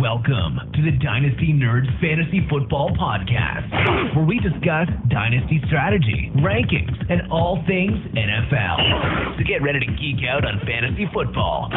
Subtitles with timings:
[0.00, 7.22] Welcome to the Dynasty Nerds Fantasy Football Podcast, where we discuss dynasty strategy, rankings, and
[7.32, 9.36] all things NFL.
[9.36, 11.68] So get ready to geek out on fantasy football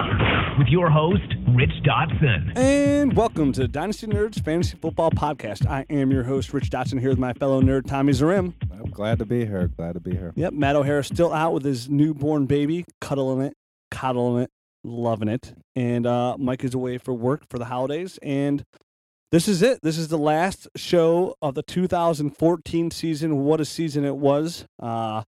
[0.60, 1.24] with your host,
[1.56, 2.56] Rich Dotson.
[2.56, 5.66] And welcome to the Dynasty Nerds Fantasy Football Podcast.
[5.66, 8.54] I am your host, Rich Dotson, here with my fellow nerd, Tommy Zarim.
[8.72, 9.68] I'm glad to be here.
[9.76, 10.32] Glad to be here.
[10.36, 13.56] Yep, Matt O'Hara still out with his newborn baby, cuddling it,
[13.90, 14.52] coddling it,
[14.84, 15.54] loving it.
[15.76, 18.20] And uh, Mike is away for work for the holidays.
[18.22, 18.64] And
[19.32, 19.80] this is it.
[19.82, 23.38] This is the last show of the 2014 season.
[23.38, 24.66] What a season it was.
[24.82, 25.24] Uh,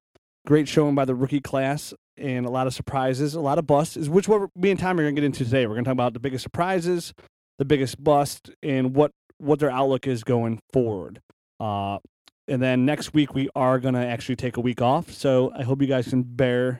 [0.46, 4.10] great showing by the rookie class and a lot of surprises, a lot of busts,
[4.10, 5.66] which what me and Tommy are going to get into today.
[5.66, 7.14] We're going to talk about the biggest surprises,
[7.58, 11.22] the biggest bust, and what, what their outlook is going forward.
[11.60, 12.00] Uh,
[12.48, 15.12] and then next week we are going to actually take a week off.
[15.12, 16.80] So I hope you guys can bear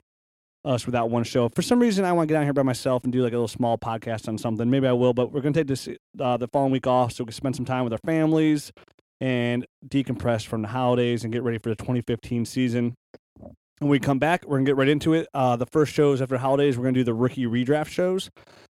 [0.64, 1.48] us without one show.
[1.48, 3.36] For some reason, I want to get down here by myself and do like a
[3.36, 4.68] little small podcast on something.
[4.70, 7.24] Maybe I will, but we're going to take this uh, the following week off so
[7.24, 8.72] we can spend some time with our families
[9.20, 12.94] and decompress from the holidays and get ready for the 2015 season.
[13.78, 15.28] When we come back, we're going to get right into it.
[15.34, 18.30] Uh, the first shows after holidays, we're going to do the rookie redraft shows.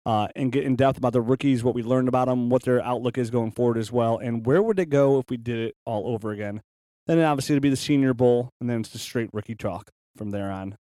[0.06, 2.82] Uh, and get in depth about the rookies, what we learned about them, what their
[2.82, 5.76] outlook is going forward as well, and where would they go if we did it
[5.86, 6.62] all over again.
[7.08, 10.30] Then obviously it'll be the Senior Bowl, and then it's the straight rookie talk from
[10.30, 10.78] there on.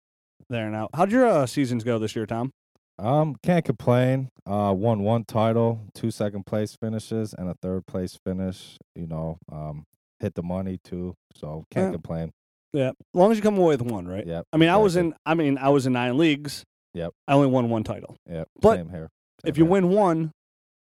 [0.50, 0.88] There now.
[0.94, 2.50] How'd your uh, seasons go this year, Tom?
[2.98, 4.28] Um, can't complain.
[4.46, 8.76] Uh, won one title, two second place finishes, and a third place finish.
[8.94, 9.84] You know, um,
[10.20, 11.92] hit the money too, so can't Yeah.
[11.92, 12.30] complain.
[12.72, 14.26] Yeah, as long as you come away with one, right?
[14.26, 14.42] Yeah.
[14.52, 15.14] I mean, I was in.
[15.26, 16.64] I mean, I was in nine leagues.
[16.94, 17.12] Yep.
[17.26, 18.16] I only won one title.
[18.30, 18.48] Yep.
[18.60, 19.08] but same here.
[19.44, 20.30] If you win one,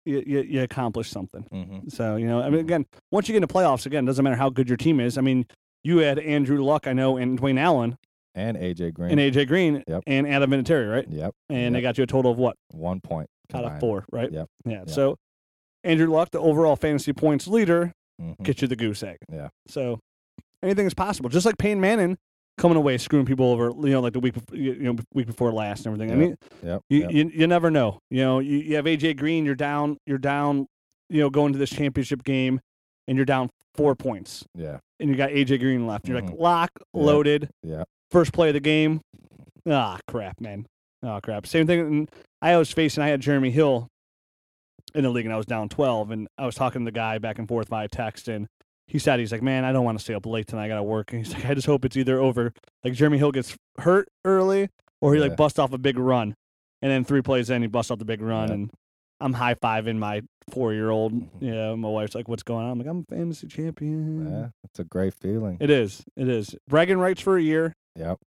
[0.05, 1.43] you you, you accomplish something.
[1.51, 4.35] hmm So you know, I mean, again, once you get into playoffs, again, doesn't matter
[4.35, 5.17] how good your team is.
[5.17, 5.45] I mean,
[5.83, 7.97] you had Andrew Luck, I know, and Dwayne Allen
[8.35, 9.11] and AJ Green.
[9.11, 10.03] and AJ Green Yep.
[10.05, 11.07] and Adam Vinatieri, right?
[11.09, 11.33] Yep.
[11.49, 14.31] And they got you a total of what One point out of four, right?
[14.31, 14.47] Yep.
[14.65, 14.71] Yeah.
[14.79, 14.89] Yep.
[14.89, 15.15] So
[15.83, 18.41] Andrew Luck, the overall fantasy points leader, Mhm.
[18.43, 19.17] get you the goose egg.
[19.31, 19.49] Yeah.
[19.67, 19.99] So
[20.63, 21.29] anything is possible.
[21.29, 22.17] Just like Peyton Manning
[22.57, 25.51] coming away screwing people over, you know, like the week before, you know week before
[25.51, 26.11] last and everything.
[26.11, 26.81] I mean, Yep.
[26.89, 27.11] you, yep.
[27.11, 27.99] you you never know.
[28.09, 30.67] You know, you, you have AJ Green, you're down, you're down,
[31.09, 32.61] you know, going to this championship game,
[33.07, 34.79] and you're down four points, yeah.
[35.01, 36.07] and you got AJ Green left.
[36.07, 36.39] You're like Mhm.
[36.39, 36.85] lock, Yep.
[36.93, 37.83] loaded, Yeah.
[38.15, 39.01] First play of the game.
[39.67, 40.65] Ah, crap, man.
[41.03, 41.45] Oh crap.
[41.45, 42.07] Same thing.
[42.41, 43.03] I was facing.
[43.03, 43.87] I had Jeremy Hill
[44.93, 47.17] in the league, and I was down twelve, and I was talking to the guy
[47.17, 48.47] back and forth via text, and
[48.87, 50.65] he said he's like, man, I don't want to stay up late tonight.
[50.65, 51.11] I got to work.
[51.11, 52.53] And he's like, I just hope it's either over.
[52.85, 54.69] Like Jeremy Hill gets hurt early,
[55.01, 55.35] or he like Yeah.
[55.35, 56.35] busts off a big run,
[56.81, 58.53] and then three plays in, he busts off the big run, Yeah.
[58.53, 58.69] and
[59.19, 60.21] I'm high fiving my
[60.51, 61.11] four year old.
[61.13, 61.27] Mhm.
[61.41, 62.71] Yeah, my wife's like, what's going on?
[62.71, 64.29] I'm like, I'm a fantasy champion.
[64.31, 64.47] Yeah.
[64.63, 65.57] It's a great feeling.
[65.59, 66.03] It is.
[66.15, 66.55] It is.
[66.69, 68.19] Bragging rights for a year Yep.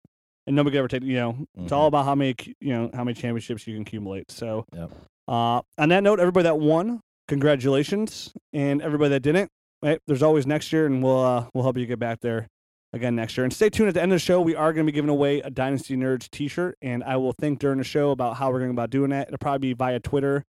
[0.46, 1.76] and nobody ever take you know it's Mhm.
[1.76, 4.92] all about how many you know how many championships you can accumulate so Yep.
[5.28, 9.50] uh on that note everybody that won congratulations and everybody that didn't
[9.82, 12.48] right there's always next year and we'll uh we'll help you get back there
[12.92, 14.86] again next year and stay tuned at the end of the show we are going
[14.86, 18.10] to be giving away a dynasty nerds t-shirt and i will think during the show
[18.10, 20.44] about how we're going about doing that it'll probably be via twitter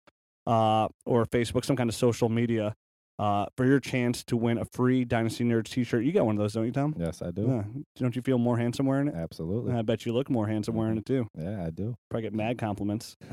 [0.47, 2.75] uh or facebook some kind of social media
[3.19, 6.39] uh for your chance to win a free dynasty nerds t-shirt you got one of
[6.39, 7.43] those don't you tom Yes, I do.
[7.47, 7.81] yeah.
[7.97, 9.73] don't you feel more handsome wearing it Absolutely.
[9.73, 11.27] I bet you look more handsome wearing it too.
[11.37, 11.95] Yeah, I do.
[12.09, 13.15] Probably get mad compliments.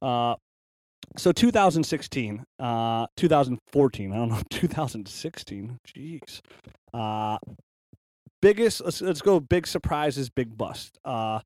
[0.00, 0.36] Uh,
[1.16, 5.78] so 2016, uh, 2014, I don't know, 2016.
[5.86, 6.40] Jeez.
[6.94, 7.38] Uh,
[8.40, 10.98] biggest, let's, let's go big surprises, big bust.
[11.04, 11.40] Uh,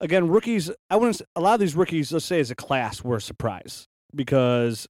[0.00, 3.16] again, rookies, I wouldn't, a lot of these rookies, let's say as a class, were
[3.16, 4.86] a surprise because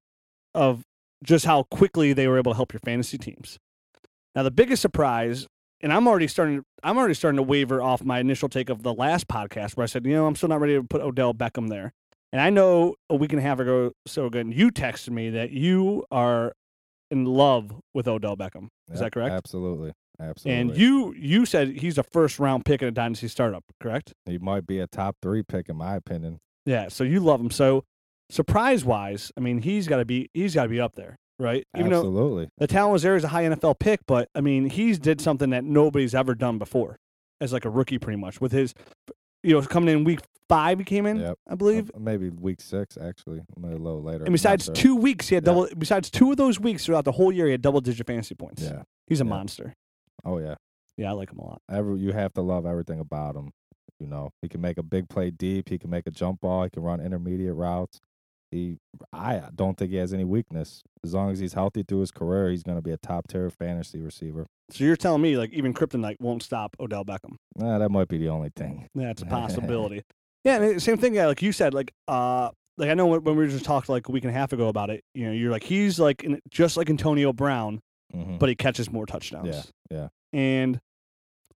[0.54, 0.82] of
[1.22, 3.58] just how quickly they were able to help your fantasy teams.
[4.34, 5.46] Now, the biggest surprise,
[5.80, 8.94] and I'm already starting, I'm already starting to waver off my initial take of the
[8.94, 11.68] last podcast where I said, you know, I'm still not ready to put Odell Beckham
[11.68, 11.92] there.
[12.32, 15.50] And I know a week and a half ago, so ago, you texted me that
[15.50, 16.52] you are
[17.10, 18.68] in love with Odell Beckham.
[18.88, 19.34] Is Yep, that correct?
[19.34, 19.92] Absolutely.
[20.20, 20.60] Absolutely.
[20.60, 24.12] And you you said he's a first round pick in a dynasty startup, correct?
[24.26, 26.38] he might be a top three pick in my opinion.
[26.66, 26.88] Yeah.
[26.88, 27.50] So you love him.
[27.50, 27.84] So
[28.30, 31.64] surprise wise, I mean, he's got to be he's got to be up there, right?
[31.76, 32.48] Even Absolutely.
[32.58, 35.50] the talent was there as a high NFL pick, but I mean, he's did something
[35.50, 36.96] that nobody's ever done before
[37.40, 38.74] as like a rookie, pretty much with his,
[39.42, 41.38] you know, coming in week five, he came in, Yep.
[41.48, 41.90] I believe.
[41.94, 44.24] Uh, maybe week six actually, maybe a little later.
[44.24, 44.74] And besides sure.
[44.74, 45.52] two weeks, he had Yeah.
[45.52, 45.68] double.
[45.78, 48.62] Besides two of those weeks throughout the whole year, he had double digit fantasy points.
[48.62, 48.82] Yeah.
[49.06, 49.30] he's a Yeah.
[49.30, 49.74] monster.
[50.24, 50.54] Oh yeah.
[50.98, 51.62] Yeah, I like him a lot.
[51.70, 53.50] Every you have to love everything about him.
[53.98, 55.68] You know, he can make a big play deep.
[55.70, 56.64] He can make a jump ball.
[56.64, 57.98] He can run intermediate routes.
[58.50, 58.78] He,
[59.12, 60.82] I don't think he has any weakness.
[61.04, 63.48] As long as he's healthy through his career, he's going to be a top tier
[63.50, 64.46] fantasy receiver.
[64.70, 67.36] So you're telling me like even Kryptonite won't stop Odell Beckham?
[67.56, 68.86] Nah, that might be the only thing.
[68.94, 70.02] That's a possibility.
[70.44, 71.14] yeah, and it- same thing.
[71.14, 74.12] Yeah, like you said, like uh, like I know when, we just talked like a
[74.12, 75.02] week and a half ago about it.
[75.14, 77.80] You know, you're like he's like just like Antonio Brown,
[78.14, 78.38] Mhm.
[78.40, 79.72] but he catches more touchdowns.
[79.90, 80.38] yeah, yeah.
[80.38, 80.80] and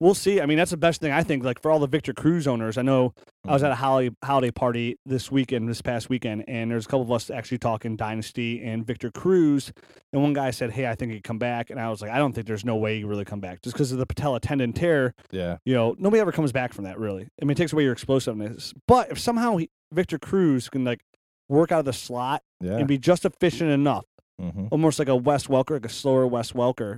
[0.01, 0.41] we'll see.
[0.41, 1.43] I mean, that's the best thing I think.
[1.45, 3.13] Like for all the Victor Cruz owners, I know
[3.47, 3.65] I was Mhm.
[3.67, 7.11] at a holiday holiday party this weekend, this past weekend, and there's a couple of
[7.11, 9.71] us actually talking Dynasty and Victor Cruz.
[10.11, 12.17] And one guy said, "Hey, I think he'd come back," and I was like, "I
[12.17, 14.73] don't think there's no way he really come back just because of the patella tendon
[14.73, 15.13] tear.
[15.31, 16.97] yeah, You know, nobody ever comes back from that.
[16.99, 18.73] Really, I mean, it takes away your explosiveness.
[18.87, 21.01] But if somehow he, Victor Cruz can like
[21.47, 22.77] work out of the slot yeah.
[22.77, 24.05] and be just efficient enough,
[24.39, 26.97] hmm almost like a Wes Welker, like a slower Wes Welker,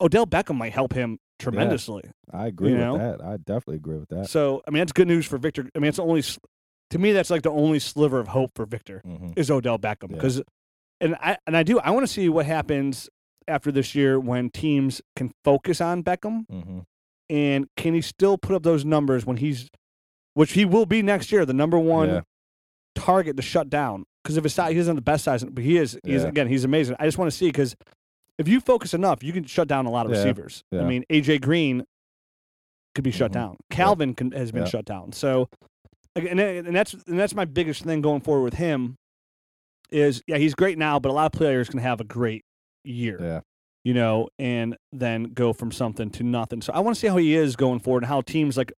[0.00, 1.18] Odell Beckham might help him
[1.52, 2.02] tremendously.
[2.32, 2.98] I agree with know?
[2.98, 3.20] that.
[3.24, 4.28] I definitely agree with that.
[4.28, 5.68] So I mean, that's good news for Victor.
[5.74, 6.22] I mean, it's only
[6.90, 10.10] to me that's like the only sliver of hope for Victor hmm is Odell Beckham
[10.10, 10.16] Yeah.
[10.16, 10.42] because,
[11.00, 13.08] and I and I do I want to see what happens
[13.48, 16.80] after this year when teams can focus on Beckham hmm
[17.30, 19.70] and can he still put up those numbers when he's,
[20.34, 22.20] which he will be next year, the number one Yeah.
[22.94, 24.04] target to shut down.
[24.22, 25.98] Because if his size, he isn't the best size, but he is.
[26.04, 26.28] He's Yeah.
[26.28, 26.96] again, he's amazing.
[26.98, 27.74] I just want to see because
[28.38, 30.18] if you focus enough, you can shut down a lot of Yeah.
[30.18, 30.64] receivers.
[30.72, 31.84] I mean, AJ Green
[32.94, 33.34] could be shut Mhm.
[33.34, 33.56] down.
[33.70, 34.68] Calvin can, has been Yeah.
[34.68, 35.12] shut down.
[35.12, 35.48] So,
[36.16, 38.96] and, and that's and that's my biggest thing going forward with him.
[39.90, 42.44] Is yeah, he's great now, but a lot of players can have a great
[42.84, 43.40] year Yeah.
[43.84, 46.62] you know, and then go from something to nothing.
[46.62, 48.72] So I want to see how he is going forward and how teams like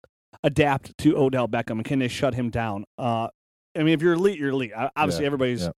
[0.44, 2.84] adapt to Odell Beckham and can they shut him down.
[2.98, 3.28] Uh,
[3.74, 4.72] I mean, if you're elite, you're elite.
[4.96, 5.70] Obviously, Yeah, everybody's, yeah.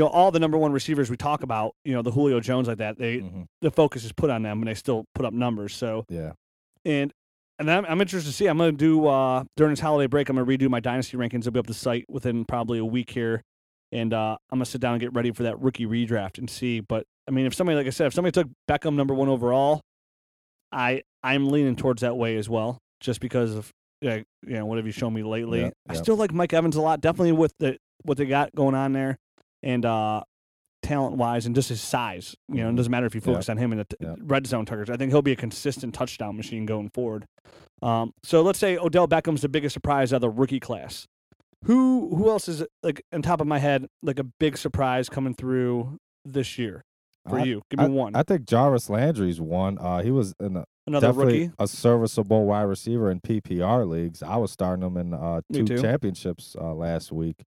[0.00, 2.68] You know, all the number one receivers we talk about, you know, the Julio Jones
[2.68, 2.96] like that.
[2.98, 5.74] They hmm the focus is put on them and they still put up numbers.
[5.76, 6.32] So Yeah.
[6.86, 7.12] and
[7.58, 8.46] and I'm, I'm interested to see.
[8.46, 10.30] I'm going to do uh, during this holiday break.
[10.30, 11.44] I'm going to redo my dynasty rankings.
[11.44, 13.42] I'll be up the site within probably a week here,
[13.92, 16.48] and uh, I'm going to sit down and get ready for that rookie redraft and
[16.48, 16.80] see.
[16.80, 19.82] But I mean, if somebody, like I said, if somebody took Beckham number one overall,
[20.72, 23.70] I I'm leaning towards that way as well, just because of
[24.00, 25.60] yeah, you know what have you shown me lately.
[25.60, 28.74] Yeah, I still like Mike Evans a lot, definitely with the what they got going
[28.74, 29.18] on there,
[29.62, 30.22] and uh,
[30.82, 32.34] talent wise, and just his size.
[32.48, 32.76] You know, it Mhm.
[32.76, 33.32] doesn't matter if you Yeah.
[33.32, 34.14] focus on him in the t- Yeah.
[34.20, 34.90] red zone targets.
[34.90, 37.26] I think he'll be a consistent touchdown machine going forward.
[37.82, 41.06] Um, so let's say Odell Beckham's the biggest surprise out of the rookie class.
[41.64, 45.34] Who who else is like on top of my head like a big surprise coming
[45.34, 46.82] through this year
[47.28, 47.62] for I- you?
[47.70, 48.16] Give me one.
[48.16, 49.76] I think Jarvis Landry's one.
[49.78, 51.54] Uh, he was in a, Another definitely rookie.
[51.58, 54.22] a serviceable wide receiver in PPR leagues.
[54.22, 57.44] I was starting him in uh, two championships uh, last week.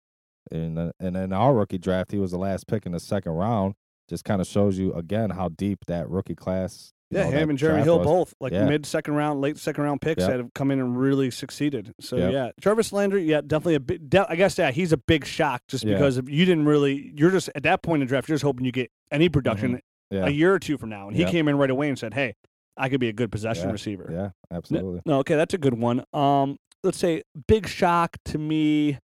[0.51, 3.75] And and in our rookie draft, he was the last pick in the second round.
[4.09, 6.93] Just kind of shows you again how deep that rookie class.
[7.11, 8.07] Yeah, know, him and Jeremy Hill was.
[8.07, 8.65] both like Yeah.
[8.65, 10.31] mid second round, late second round picks Yep.
[10.31, 11.93] that have come in and really succeeded.
[12.01, 12.33] So Yep.
[12.33, 14.11] yeah, Jarvis Landry, yeah, definitely a big.
[14.11, 15.95] De- I guess yeah, he's a big shock just Yeah.
[15.95, 17.13] because you didn't really.
[17.17, 19.73] You're just at that point in the draft, you're just hoping you get any production
[19.75, 19.81] Mm-hmm.
[20.17, 22.15] Yeah, a year or two from now, and he came in right away and said,
[22.15, 22.35] "Hey,
[22.77, 23.73] I could be a good possession Yeah.
[23.73, 25.01] receiver." yeah, absolutely.
[25.05, 26.05] No, okay, that's a good one.
[26.13, 28.99] Um, let's say big shock to me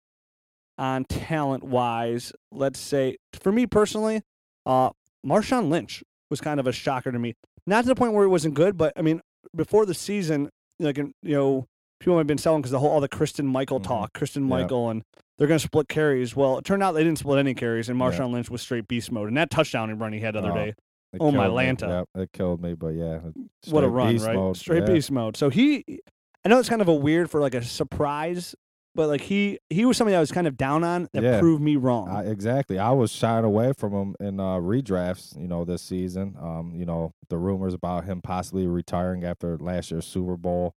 [0.78, 2.34] on talent wise.
[2.52, 4.22] Let's say for me personally,
[4.66, 4.92] uh,
[5.26, 7.36] Marshawn Lynch was kind of a shocker to me.
[7.68, 9.22] Not to the point where it wasn't good, but I mean,
[9.56, 11.68] before the season, like you know,
[12.00, 13.84] people have been selling because the whole all the Christine Michael Mhm.
[13.84, 14.50] talk, Christine Yeah.
[14.62, 15.04] Michael, and
[15.38, 16.36] they're going to split carries.
[16.36, 18.06] Well, it turned out they didn't split any carries, and Yeah.
[18.10, 19.28] Marshawn Lynch was straight beast mode.
[19.28, 20.74] And that touchdown he run he had the other Oh, day,
[21.20, 21.54] Oh, my me.
[21.54, 21.88] Lanta.
[21.88, 22.74] Yep, it killed me.
[22.74, 23.20] But yeah,
[23.70, 24.36] what a run, beast right?
[24.36, 24.58] mode.
[24.58, 24.94] Straight yeah.
[24.94, 25.36] beast mode.
[25.38, 25.84] So he,
[26.46, 28.56] I know it's kind of a weird for like a surprise,
[28.96, 31.40] but like he he was somebody I was kind of down on that Yeah.
[31.40, 32.10] proved me wrong.
[32.10, 32.78] I, exactly.
[32.80, 36.36] I was shying away from him in uh, redrafts, you know, this season.
[36.40, 40.74] Um, you know, the rumors about him possibly retiring after last year's Super Bowl.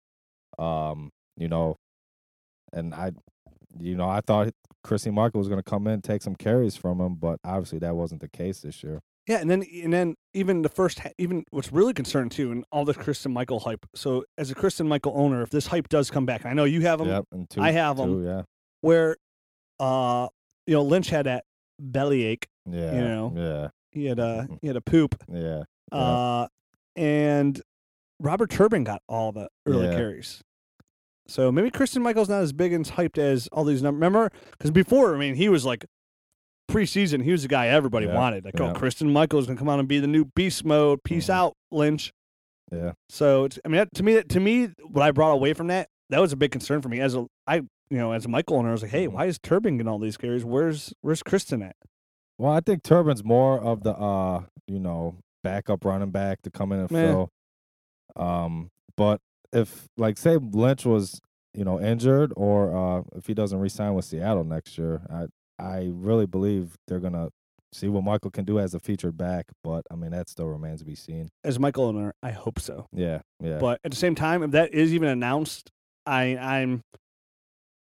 [0.58, 1.78] Um, you know,
[2.72, 3.12] and I,
[3.78, 4.50] you know, I thought
[4.84, 7.78] Chrissy Michael was going to come in and take some carries from him, but obviously
[7.80, 9.00] that wasn't the case this year.
[9.28, 12.84] Yeah, and then and then even the first even what's really concerning too, and all
[12.84, 13.86] this Christine Michael hype.
[13.94, 16.64] So as a Christine Michael owner, if this hype does come back, and I know
[16.64, 18.42] you have them, yep, and two, I have two, yeah,
[18.80, 19.16] where,
[19.78, 20.26] uh,
[20.66, 21.44] you know Lynch had that
[21.78, 22.48] bellyache.
[22.68, 24.58] yeah, you know, yeah, He had a Mhm.
[24.60, 25.14] he had a poop.
[25.28, 25.62] yeah,
[25.92, 25.98] Yeah.
[25.98, 26.48] Uh,
[26.96, 27.60] and
[28.18, 29.94] Robert Turbin got all the early Yeah.
[29.96, 30.42] carries.
[31.28, 33.98] So maybe Christine Michael's not as big and hyped as all these numbers.
[34.00, 35.84] Remember, because before, I mean, he was like
[36.72, 37.22] preseason.
[37.22, 38.44] He was the guy everybody Yeah, wanted.
[38.44, 38.72] Like, oh, yeah.
[38.72, 41.02] Christine Michael's gonna come out and be the new beast mode.
[41.04, 41.34] Peace Mhm.
[41.34, 42.12] out, Lynch.
[42.70, 45.52] yeah, So it's, I mean, that, to me, that, to me, what I brought away
[45.52, 48.24] from that, that was a big concern for me as a I, you know, as
[48.24, 48.70] a Michael owner.
[48.70, 49.12] I was like, hey, Mhm.
[49.12, 50.44] why is Turbin getting all these carries?
[50.44, 51.76] Where's Where's Christine at?
[52.38, 56.72] Well, I think Turbin's more of the uh, you know, backup running back to come
[56.72, 57.00] in and Yeah.
[57.00, 57.28] fill.
[58.16, 59.20] Um, but
[59.52, 61.20] if like say Lynch was,
[61.54, 65.26] you know, injured or uh if he doesn't resign with Seattle next year, I
[65.58, 67.30] I really believe they're gonna
[67.72, 70.80] see what Michael can do as a featured back, but I mean that still remains
[70.80, 71.28] to be seen.
[71.44, 72.86] As Michael owner, I hope so.
[72.92, 73.58] Yeah, yeah.
[73.58, 75.70] But at the same time, if that is even announced,
[76.06, 76.82] I I'm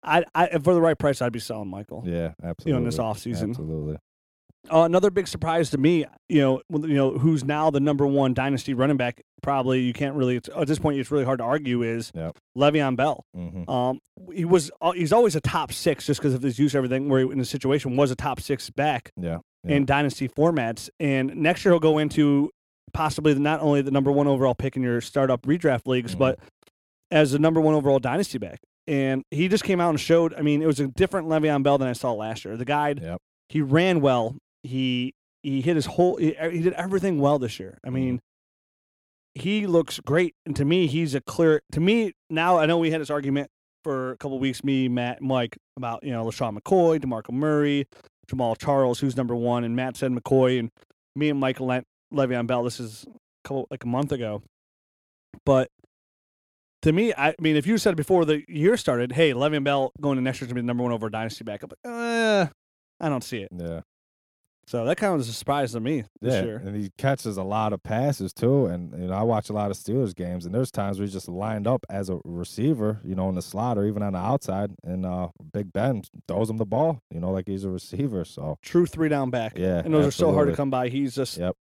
[0.04, 2.04] I, I for the right price, I'd be selling Michael.
[2.06, 2.70] Yeah, absolutely.
[2.70, 3.50] You know, in this offseason.
[3.50, 3.98] Absolutely.
[4.72, 8.34] Uh, another big surprise to me, you know, you know, who's now the number one
[8.34, 9.22] dynasty running back?
[9.44, 10.98] Probably you can't really it's, at this point.
[11.00, 11.84] It's really hard to argue.
[11.84, 12.38] Is Yep.
[12.58, 13.24] Le'Veon Bell?
[13.34, 14.00] hmm Um,
[14.34, 17.10] he was uh, he's always a top six just because of his use of everything.
[17.10, 19.40] Where he, in the situation was a top six back Yeah.
[19.64, 19.76] Yeah.
[19.76, 22.50] in dynasty formats, and next year he'll go into
[22.94, 26.20] possibly the, not only the number one overall pick in your startup redraft leagues, Mhm.
[26.20, 26.40] but
[27.12, 28.60] as the number one overall dynasty back.
[28.88, 30.34] And he just came out and showed.
[30.36, 32.56] I mean, it was a different Le'Veon Bell than I saw last year.
[32.58, 33.20] The guy, Yep.
[33.50, 34.36] he ran well.
[34.66, 36.18] He he hit his whole.
[36.18, 37.78] He, he did everything well this year.
[37.86, 38.20] I mean,
[39.36, 40.34] he looks great.
[40.46, 41.62] And to me, he's a clear.
[41.74, 43.50] To me now, I know we had this argument
[43.84, 44.64] for a couple weeks.
[44.64, 47.86] Me, Matt, Mike about you know LeSean McCoy, Demarco Murray,
[48.28, 50.72] Jamaal Charles, who's number one, and Matt said McCoy, and
[51.16, 52.64] me and Michael Le- Le'Veon Bell.
[52.64, 54.42] This is a couple like a month ago,
[55.46, 55.70] but
[56.82, 60.18] to me, I mean, if you said before the year started, hey, Le'Veon Bell going
[60.18, 62.48] to next year's gonna be the number one over dynasty backup, uh,
[63.00, 63.50] I don't see it.
[63.56, 63.82] Yeah.
[64.68, 66.58] So that kind of was a surprise to me this Yeah, year.
[66.58, 68.66] and he catches a lot of passes too.
[68.66, 71.14] And you know, I watch a lot of Steelers games, and there's times where he's
[71.14, 74.20] just lined up as a receiver, you know, in the slot or even on the
[74.20, 78.26] outside, and uh, Big Ben throws him the ball, you know, like he's a receiver.
[78.26, 79.54] So True three down back.
[79.58, 80.90] yeah, and those are so hard to come by.
[80.90, 81.38] He's just.
[81.38, 81.56] Yep.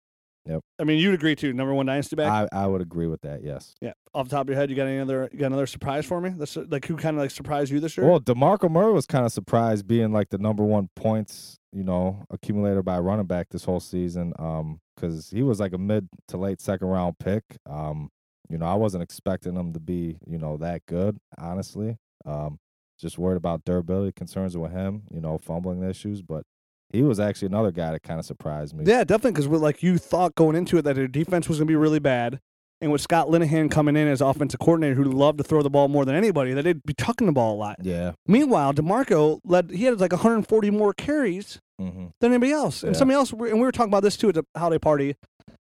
[0.47, 0.61] Yep.
[0.79, 1.53] I mean, you'd agree too.
[1.53, 2.49] Number one dynasty back.
[2.51, 3.43] I, I would agree with that.
[3.43, 3.75] Yes.
[3.79, 3.93] yeah.
[4.15, 5.29] Off the top of your head, you got any other?
[5.31, 6.31] You got another surprise for me?
[6.35, 8.07] That's like who kind of like surprised you this year?
[8.07, 12.23] Well, Demarco Murray was kind of surprised being like the number one points, you know,
[12.29, 14.33] accumulated by running back this whole season.
[14.39, 17.43] Um, because he was like a mid to late second round pick.
[17.67, 18.09] Um,
[18.49, 21.97] you know, I wasn't expecting him to be, you know, that good, honestly.
[22.25, 22.59] Um,
[22.99, 26.43] just worried about durability concerns with him, you know, fumbling issues, but
[26.91, 28.83] he was actually another guy that kind of surprised me.
[28.85, 29.31] yeah, definitely.
[29.31, 31.75] Because we're like you thought going into it that their defense was going to be
[31.75, 32.39] really bad,
[32.81, 35.87] and with Scott Linehan coming in as offensive coordinator, who loved to throw the ball
[35.87, 37.75] more than anybody, that they'd be tucking the ball a lot.
[37.81, 38.13] Yeah.
[38.27, 39.71] Meanwhile, Demarco led.
[39.71, 42.07] He had like 140 more carries Mm-hmm.
[42.19, 42.83] than anybody else.
[42.83, 42.99] And Yeah.
[42.99, 45.15] somebody else, and we were talking about this too at the holiday party.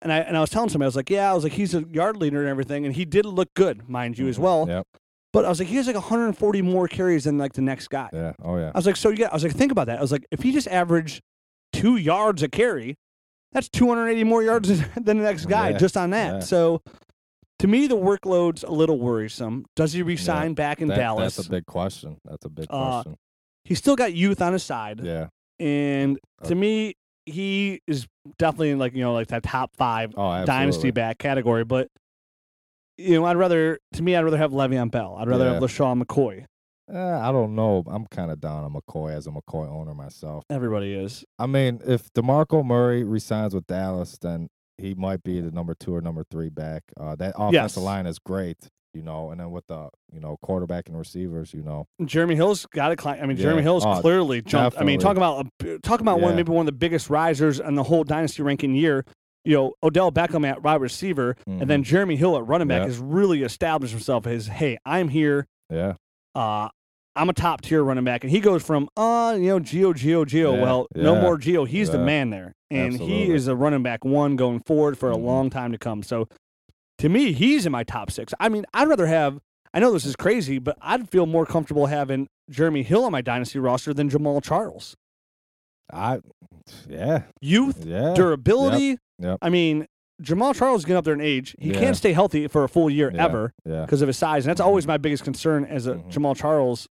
[0.03, 1.75] And I and I was telling somebody, I was like, yeah, I was like, he's
[1.75, 4.67] a yard leader and everything, and he did look good, mind you, as well.
[4.69, 4.87] Yep.
[5.33, 8.09] But I was like, he has like 140 more carries than like the next guy.
[8.13, 8.35] Yeah.
[8.41, 8.71] Oh yeah.
[8.73, 9.99] I was like, so yeah, I was like, think about that.
[9.99, 11.23] I was like, if he just averaged
[11.73, 12.95] two yards a carry,
[13.57, 16.33] that's 280 more yards than the next guy Yeah, just on that.
[16.35, 16.41] yeah.
[16.41, 16.83] So
[17.61, 19.65] to me, the workload's a little worrisome.
[19.75, 21.37] Does he resign back in That- Dallas?
[21.37, 22.19] That's a big question.
[22.27, 23.17] That's a big Uh, question.
[23.65, 25.01] He's still got youth on his side.
[25.03, 25.29] Yeah.
[25.59, 26.95] And Uh, to me,
[27.25, 28.07] he is
[28.39, 31.65] definitely in like you know like that top five Oh, dynasty back category.
[31.65, 31.89] But
[32.99, 35.17] you know, I'd rather to me, I'd rather have Le'Veon Bell.
[35.19, 35.67] I'd rather have Yeah.
[35.67, 36.45] LeSean McCoy.
[36.93, 37.83] Eh, I don't know.
[37.89, 40.45] I'm kind of down on McCoy as a McCoy owner myself.
[40.51, 41.25] Everybody is.
[41.39, 45.95] I mean, if DeMarco Murray resigns with Dallas, then he might be the number two
[45.95, 46.85] or number three back.
[46.99, 47.77] Uh, that offensive Yes.
[47.77, 51.63] line is great, you know, and then with the you know quarterback and receivers, you
[51.63, 53.19] know, Jeremy Hill's got to climb.
[53.21, 53.45] I mean, Yeah.
[53.45, 54.79] Jeremy Hill's Oh, clearly jumped.
[54.79, 55.47] I mean, talk about
[55.83, 59.05] talk about one maybe one of the biggest risers in the whole dynasty ranking year.
[59.45, 62.87] You know, Odell Beckham at wide receiver, and then Jeremy Hill at running back Yep.
[62.89, 65.47] has really established himself as, hey, I'm here.
[65.71, 65.95] yeah,
[66.35, 66.69] Uh,
[67.17, 70.25] I'm a top tier running back, and he goes from uh, you know, Gio, Gio,
[70.25, 70.55] Gio.
[70.57, 71.67] Yeah, Well, no more Gio.
[71.67, 75.17] He's the man there, and he is a running back one going forward for a
[75.17, 75.25] Mhm.
[75.25, 76.03] long time to come.
[76.03, 76.29] So,
[76.99, 78.33] to me, he's in my top six.
[78.39, 79.39] I mean, I'd rather have.
[79.75, 83.21] I know this is crazy, but I'd feel more comfortable having Jeremy Hill on my
[83.21, 84.95] dynasty roster than Jamaal Charles.
[85.93, 86.21] I,
[86.89, 88.99] yeah, Youth, yeah, durability.
[89.19, 89.39] yep.
[89.43, 89.87] I mean,
[90.23, 91.55] Jamaal Charles is getting up there in age.
[91.59, 91.79] He Yeah.
[91.81, 93.25] can't stay healthy for a full year Yeah.
[93.25, 96.11] ever yeah, because of his size, and that's always my biggest concern as a Mhm.
[96.13, 96.89] Jamaal Charles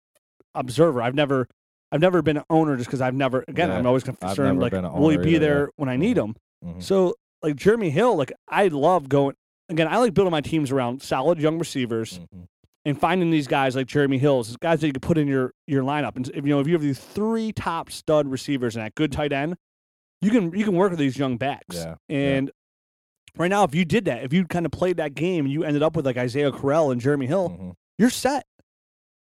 [0.56, 1.02] observer.
[1.02, 1.48] I've never,
[1.92, 3.44] I've never been an owner just because I've never.
[3.48, 3.78] Again, Yeah.
[3.78, 5.40] I'm always concerned like, will he be either, yeah.
[5.40, 6.36] there when I need him?
[6.66, 6.82] Mhm.
[6.82, 9.36] So like Jeremy Hill, like I love going.
[9.70, 12.48] Again, I like building my teams around solid young receivers Mhm.
[12.86, 15.84] and finding these guys like Jeremy Hills, guys that you can put in your your
[15.84, 16.16] lineup.
[16.16, 19.12] And if you know if you have these three top stud receivers and that good
[19.12, 19.56] tight end,
[20.22, 21.76] you can you can work with these young backs.
[21.78, 22.18] Yeah, yeah.
[22.18, 22.52] And
[23.38, 25.64] right now, if you did that, if you kind of played that game, and you
[25.64, 27.74] ended up with like Isaiah Crowell and Jeremy Hill, Mhm.
[27.98, 28.46] you're set.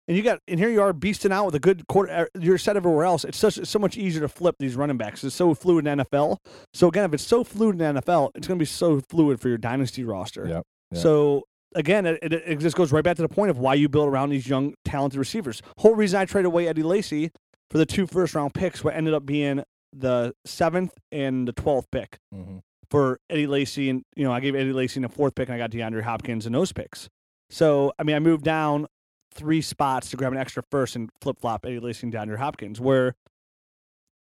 [0.09, 2.11] And you got and here you are beasting out with a good quarter.
[2.12, 3.25] er, You're set everywhere else.
[3.25, 5.23] It's such it's so much easier to flip these running backs.
[5.23, 6.38] It's so fluid in NFL.
[6.73, 9.49] So again, if it's so fluid in NFL, it's going to be so fluid for
[9.49, 10.47] your dynasty roster.
[10.49, 10.62] Yep,
[10.93, 11.03] yep.
[11.03, 13.88] So again, it, it, it just goes right back to the point of why you
[13.91, 15.61] build around these young, talented receivers.
[15.77, 17.31] Whole reason I traded away Eddie Lacy
[17.71, 19.62] for the two first round picks, what ended up being
[19.93, 22.61] the seventh and the twelfth pick Mhm.
[22.91, 25.55] for Eddie Lacy, and you know I gave Eddie Lacy in the fourth pick, and
[25.55, 27.09] I got DeAndre Hopkins in those picks.
[27.50, 28.87] So I mean, I moved down
[29.32, 32.80] three spots to grab an extra first and flip flop Eddie Lacy and DeAndre Hopkins,
[32.80, 33.14] where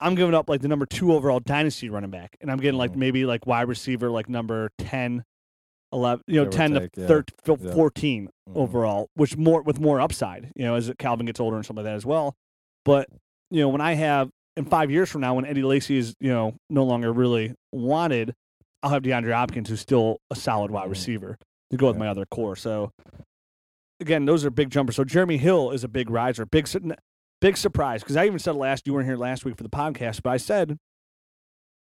[0.01, 2.93] I'm giving up like the number two overall dynasty running back, and I'm getting like
[2.93, 2.97] Mhm.
[2.97, 5.25] maybe like wide receiver like number ten
[5.93, 7.07] 11, you know, Give 10 take, to yeah.
[7.07, 7.75] 13, Yeah.
[7.75, 8.57] 14 Mhm.
[8.57, 11.85] overall, which more with more upside, you know, as Calvin gets older and stuff like
[11.85, 12.35] that as well.
[12.87, 13.09] But,
[13.51, 16.31] you know, when I have in five years from now, when Eddie Lacy is, you
[16.31, 18.35] know, no longer really wanted,
[18.83, 20.91] I'll have DeAndre Hopkins, who's still a solid wide Mhm.
[20.93, 21.37] receiver
[21.71, 22.01] to go with Yeah.
[22.01, 22.57] my other core.
[22.57, 22.91] So,
[24.03, 24.97] again, those are big jumpers.
[24.97, 26.69] So Jeremy Hill is a big riser, big,
[27.41, 28.03] big surprise.
[28.03, 30.37] Because I even said last, you weren't here last week for the podcast, but I
[30.37, 30.77] said,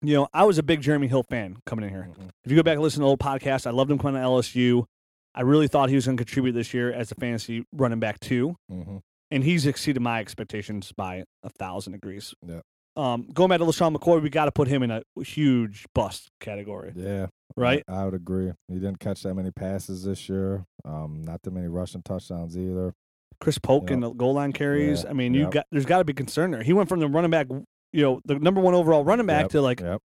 [0.01, 2.09] you know, I was a big Jeremy Hill fan coming in here.
[2.11, 2.29] Mhm.
[2.43, 4.85] If you go back and listen to old podcasts, I loved him coming to LSU.
[5.33, 8.19] I really thought he was going to contribute this year as a fantasy running back
[8.19, 9.01] too, Mhm.
[9.29, 12.33] and he's exceeded my expectations by a thousand degrees.
[12.45, 12.61] Yeah.
[12.95, 16.29] Um, going back to LeSean McCoy, we got to put him in a huge bust
[16.41, 17.27] category, Yeah.
[17.55, 17.83] right?
[17.87, 18.51] I, would agree.
[18.67, 20.65] He didn't catch that many passes this year.
[20.83, 22.93] Um, not that many rushing touchdowns either.
[23.39, 23.93] Chris Polk Yeah.
[23.95, 25.03] in the goal line carries.
[25.03, 25.09] Yeah.
[25.09, 25.51] I mean, you Yep.
[25.51, 26.63] got there's got to be concern there.
[26.63, 29.51] He went from the running back, you know, the number one overall running back Yep.
[29.51, 30.01] to like, Yep.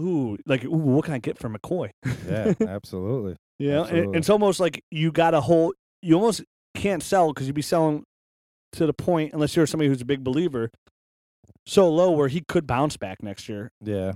[0.00, 1.90] ooh, like ooh, what can I get from McCoy?
[2.26, 3.36] Yeah, absolutely.
[3.58, 4.18] Yeah, and Absolutely.
[4.18, 5.74] it's almost like you got a whole.
[6.02, 6.44] You almost
[6.76, 8.04] can't sell because you'd be selling
[8.72, 10.70] to the point unless you're somebody who's a big believer.
[11.66, 14.12] So low where he could bounce back next year, Yeah.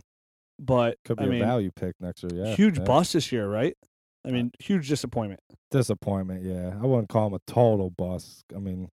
[0.58, 2.32] but Could be I a mean, value pick next year.
[2.46, 2.54] Yeah.
[2.54, 2.84] huge yeah.
[2.84, 3.76] bust this year, right?
[4.24, 5.40] I mean, huge disappointment.
[5.70, 6.44] Disappointment.
[6.44, 6.78] Yeah.
[6.80, 8.44] I wouldn't call him a total bust.
[8.54, 8.88] I mean,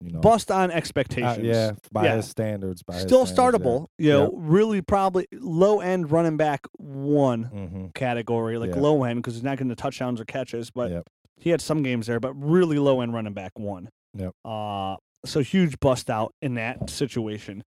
[0.00, 0.20] you know.
[0.20, 1.46] Bust on uh, expectations.
[1.46, 1.72] yeah.
[1.92, 2.16] By Yeah.
[2.16, 2.82] his standards.
[2.82, 3.86] By his Still standards, startable.
[3.98, 4.30] You know, Yep.
[4.34, 7.86] really probably low end running back one Mm-hmm.
[7.94, 8.80] category, like Yeah.
[8.80, 11.04] low end because he's not getting the touchdowns or catches, but Yep.
[11.36, 13.88] he had some games there, but really low end running back one.
[14.14, 14.32] Yep.
[14.44, 17.62] Uh so huge bust out in that situation.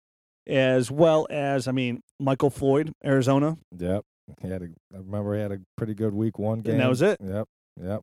[0.48, 3.58] As well as I mean, Michael Floyd, Arizona.
[3.78, 4.04] Yep.
[4.42, 4.66] He had a.
[4.94, 6.74] I remember he had a pretty good week one game.
[6.74, 7.18] And that was it.
[7.24, 7.48] Yep.
[7.82, 8.02] Yep.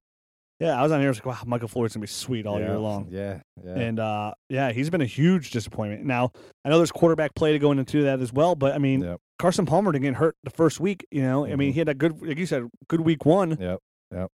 [0.61, 1.09] Yeah, I was on here.
[1.09, 2.67] I was like, wow, Michael Floyd's gonna be sweet all yeah.
[2.67, 3.07] year long.
[3.11, 3.41] Yeah.
[3.65, 3.75] Yeah.
[3.75, 6.05] And uh, yeah, he's been a huge disappointment.
[6.05, 6.33] Now
[6.65, 9.21] I know there's quarterback play to go into that as well, but I mean, Yep.
[9.39, 11.07] Carson Palmer didn't get hurt the first week.
[11.13, 11.75] You know, I mean, Mhm.
[11.75, 13.79] he had a good, like you said, good week one, Yep.
[14.13, 14.31] Yep.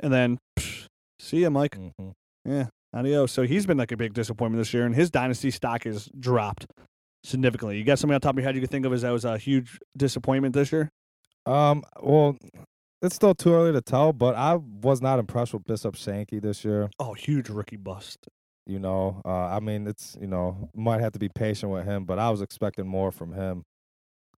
[0.00, 0.86] and then psh,
[1.20, 1.76] see ya, Mike.
[1.76, 2.10] hmm
[2.44, 3.30] Yeah, adios.
[3.30, 6.66] So he's been like a big disappointment this year, and his dynasty stock is dropped
[7.24, 7.78] significantly.
[7.78, 9.24] You got something on top of your head you could think of as that was
[9.24, 10.90] a huge disappointment this year?
[11.46, 11.84] Um.
[12.00, 12.36] Well,
[13.00, 16.64] it's still too early to tell, but I was not impressed with Bishop Sankey this
[16.64, 16.90] year.
[16.98, 18.28] Oh, huge rookie bust.
[18.66, 22.04] You know, uh, I mean, it's you know might have to be patient with him,
[22.04, 23.64] but I was expecting more from him.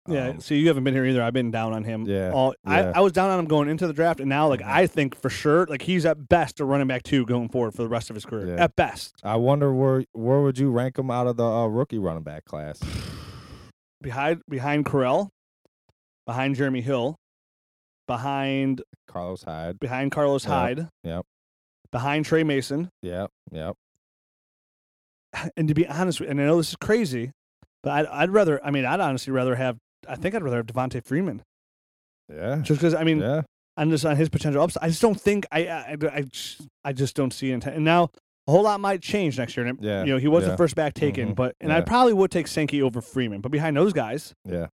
[0.07, 0.29] Yeah.
[0.29, 1.23] Um, see, you haven't been here either.
[1.23, 2.07] I've been down on him.
[2.07, 2.93] Yeah, All, yeah.
[2.95, 4.67] I, I was down on him going into the draft, and now like Mhm.
[4.69, 7.83] I think for sure, like he's at best a running back two going forward for
[7.83, 8.49] the rest of his career.
[8.57, 8.65] Yeah.
[8.65, 11.99] At best, I wonder where where would you rank him out of the uh, rookie
[11.99, 12.81] running back class?
[14.01, 15.29] behind behind Crowell,
[16.27, 17.17] behind Jeremy Hill,
[18.07, 19.79] behind Carlos Hyde.
[19.79, 20.53] behind Carlos Yep.
[20.53, 21.27] Hyde, Yep.
[21.93, 23.31] behind Tre Mason, Yep.
[23.53, 23.77] Yep.
[25.57, 27.33] and to be honest, with- and I know this is crazy,
[27.83, 28.65] but I'd, I'd rather.
[28.65, 29.77] I mean, I'd honestly rather have.
[30.07, 31.43] I think I'd rather have Devonta Freeman,
[32.29, 32.57] Yeah.
[32.63, 33.43] just because I mean, Yeah.
[33.77, 34.83] on just on his potential upside.
[34.83, 37.65] I just don't think I I, I, just, I just don't see it.
[37.67, 38.11] And now
[38.47, 39.67] a whole lot might change next year.
[39.67, 40.51] And, Yeah, you know, he was yeah.
[40.51, 43.41] the first back taken, Mhm, but and I probably would take Sankey over Freeman.
[43.41, 44.69] But behind those guys, Yeah.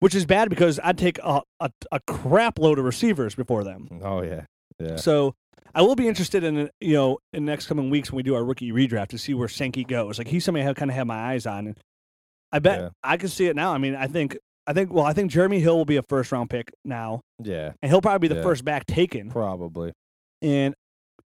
[0.00, 3.88] which is bad because I'd take a a, a crap load of receivers before them.
[4.02, 4.44] Oh yeah.
[4.78, 4.96] Yeah.
[4.96, 5.34] So
[5.74, 8.34] I will be interested in you know in the next coming weeks when we do
[8.34, 10.18] our rookie redraft to see where Sankey goes.
[10.18, 11.76] Like he's somebody I kind of have my eyes on.
[12.52, 12.88] I bet Yeah.
[13.04, 13.72] I can see it now.
[13.72, 14.36] I mean, I think
[14.70, 17.72] I think well, I think Jeremy Hill will be a first round pick now, Yeah.
[17.82, 18.46] and he'll probably be the Yeah.
[18.46, 19.28] first back taken.
[19.30, 19.92] Probably.
[20.42, 20.74] And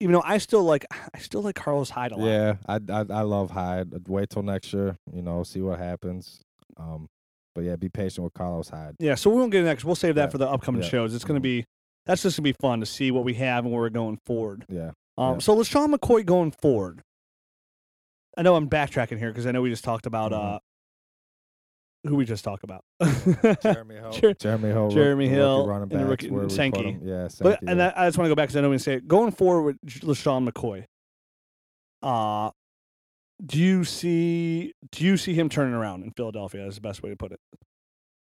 [0.00, 2.26] even though I still like I still like Carlos Hyde a lot.
[2.26, 2.56] Yeah.
[2.66, 4.08] I, I I love Hyde.
[4.08, 4.96] Wait till next year.
[5.12, 6.40] You know, see what happens.
[6.78, 7.06] Um.
[7.54, 8.96] But yeah, be patient with Carlos Hyde.
[8.98, 9.84] Yeah, so we won't get into next.
[9.84, 10.30] We'll save that Yeah.
[10.30, 10.88] for the upcoming Yeah.
[10.88, 11.14] shows.
[11.14, 11.60] It's going to Mhm.
[11.60, 11.64] be
[12.06, 14.18] that's just going to be fun to see what we have and where we're going
[14.26, 14.64] forward.
[14.68, 14.90] Yeah.
[15.16, 15.38] Um, Yeah.
[15.38, 17.02] so LeSean McCoy going forward.
[18.36, 20.54] I know I'm backtracking here because I know we just talked about Mhm.
[20.56, 20.58] uh,
[22.06, 22.84] who we just talked about.
[23.62, 24.10] Jeremy Hill.
[24.12, 24.90] Jer- Jeremy Hill.
[24.90, 26.82] Jeremy rookie Hill running and rookie- where we put Sankey.
[26.92, 27.00] him.
[27.02, 27.28] Yeah.
[27.40, 27.74] but and yeah.
[27.76, 29.08] that, I just want to go back because I know we say it.
[29.08, 30.84] going forward with LeSean McCoy.
[32.02, 32.50] Uh
[33.44, 36.66] do you see do you see him turning around in Philadelphia?
[36.66, 37.40] Is the best way to put it.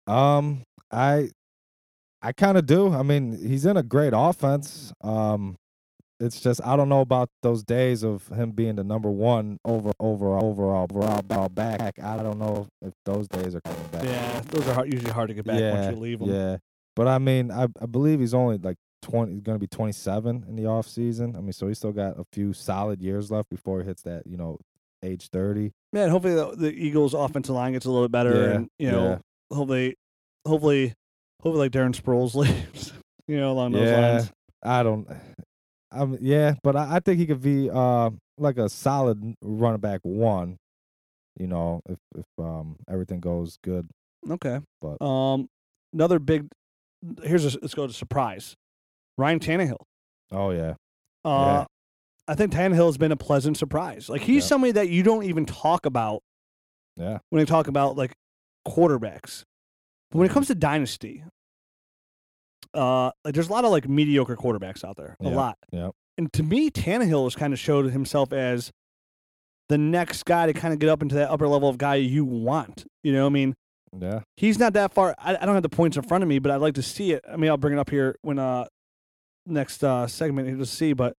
[0.08, 1.30] Um, I,
[2.22, 2.94] I kind of do.
[2.94, 4.94] I mean, he's in a great offense.
[5.02, 5.58] Um,
[6.24, 9.92] it's just I don't know about those days of him being the number one over
[10.00, 12.00] overall overall overall back.
[12.00, 14.04] I don't know if those days are coming back.
[14.06, 16.30] Yeah, those are hard, usually hard to get back yeah, once you leave them.
[16.30, 16.58] yeah.
[16.96, 19.34] But I mean, I I believe he's only like twenty.
[19.34, 21.36] He's going to be twenty seven in the off season.
[21.36, 24.26] I mean, so he's still got a few solid years left before he hits that
[24.26, 24.60] you know
[25.04, 25.74] age thirty.
[25.92, 28.92] Man, hopefully the, the Eagles' offensive line gets a little bit better, Yeah, and you
[28.92, 29.20] know,
[29.52, 29.96] hopefully,
[30.46, 30.94] hopefully,
[31.42, 32.94] hopefully, like Darren Sproles leaves,
[33.28, 34.32] you know, along those yeah, lines.
[34.64, 35.08] I don't.
[35.94, 40.00] Um, yeah, but I, I think he could be uh like a solid running back
[40.04, 40.58] one.
[41.40, 43.88] You know, if if um everything goes good.
[44.30, 44.60] Okay.
[44.82, 45.48] But- um,
[45.94, 46.48] another big.
[47.24, 48.56] Here's a let's go to surprise.
[49.18, 49.78] Ryan Tannehill.
[50.32, 50.74] Oh yeah.
[51.26, 51.66] Uh,
[52.28, 54.10] I think Tannehill has been a pleasant surprise.
[54.10, 54.48] Like he's Yeah.
[54.48, 56.22] somebody that you don't even talk about
[56.98, 57.20] Yeah.
[57.30, 58.14] when you talk about like
[58.68, 59.44] quarterbacks.
[60.12, 61.24] But when it comes to dynasty,
[62.74, 65.16] uh, like there's a lot of like mediocre quarterbacks out there.
[65.20, 65.58] A Yeah, lot.
[65.72, 65.90] yeah.
[66.18, 68.72] And to me, Tannehill has kind of showed himself as
[69.70, 72.26] the next guy to kind of get up into that upper level of guy you
[72.26, 72.86] want.
[73.04, 73.56] You know, I mean,
[73.98, 74.22] Yeah.
[74.38, 75.16] he's not that far.
[75.18, 77.14] I, I don't have the points in front of me, but I'd like to see
[77.14, 77.24] it.
[77.32, 78.66] I mean, I'll bring it up here when uh
[79.46, 80.94] next uh segment here to see.
[80.94, 81.16] But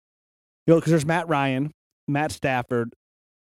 [0.67, 1.71] you know, because there's Matt Ryan,
[2.07, 2.93] Matt Stafford,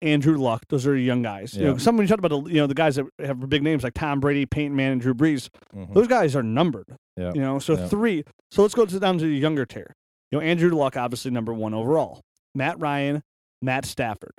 [0.03, 0.63] Andrew Luck.
[0.69, 1.55] Those are young guys.
[1.55, 1.79] You know, Yeah.
[1.79, 3.95] some when you talk about the you know the guys that have big names like
[3.95, 5.49] Tom Brady, Peyton Manning, and Drew Brees.
[5.75, 5.93] Mhm.
[5.95, 6.87] Those guys are numbered.
[7.17, 7.33] Yeah.
[7.35, 7.89] You know, so Yeah.
[7.89, 8.25] three.
[8.51, 9.93] So let's go to down to the younger tier.
[10.31, 12.21] You know, Andrew Luck, obviously number one overall.
[12.55, 13.23] Matt Ryan,
[13.63, 14.33] Matt Stafford.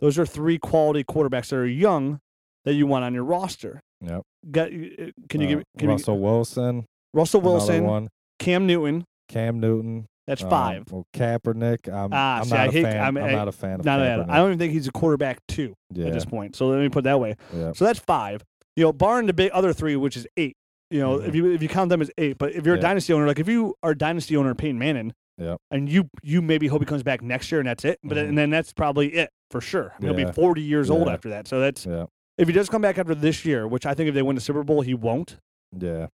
[0.00, 2.20] Those are three quality quarterbacks that are young
[2.64, 3.80] that you want on your roster.
[4.02, 4.22] Yep.
[4.50, 6.84] Got, can you Uh, give can Russell Wilson?
[7.14, 8.08] Russell Wilson, one.
[8.38, 9.04] Cam Newton?
[9.28, 10.06] Cam Newton.
[10.26, 10.84] That's um, five.
[10.90, 11.88] well, Kaepernick.
[11.92, 12.96] I'm, Ah, I'm see, not I a hate- fan.
[13.00, 14.26] I'm- I'm, I- not a fan of Not Kaepernick.
[14.26, 14.30] that.
[14.30, 16.06] I don't even think he's a quarterback two yeah.
[16.06, 16.56] at this point.
[16.56, 17.36] So let me put it that way.
[17.54, 17.72] yeah.
[17.74, 18.42] So that's five.
[18.74, 20.56] You know, barring the big other three, which is eight.
[20.90, 21.34] You know, if Mhm.
[21.34, 23.48] you if you count them as eight, but if you're a dynasty owner, like if
[23.48, 27.02] you are a dynasty owner, Peyton Manning, yeah, and you you maybe hope he comes
[27.02, 28.28] back next year and that's it, but Mhm.
[28.28, 29.94] and then that's probably it for sure.
[30.00, 31.48] He'll be 40 years old after that.
[31.48, 32.06] So that's Yeah.
[32.38, 34.40] if he does come back after this year, which I think if they win the
[34.40, 35.38] Super Bowl, he won't.
[35.76, 36.06] Yeah.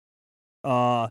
[0.64, 1.08] Uh,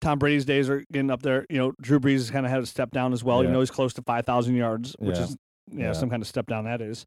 [0.00, 1.46] Tom Brady's days are getting up there.
[1.48, 3.42] You know, Drew Brees has kind of had a step down as well.
[3.42, 5.22] You know, he's close to 5,000 yards, which Yeah.
[5.24, 5.36] is
[5.72, 5.92] yeah, Yeah.
[5.92, 7.06] some kind of step down that is.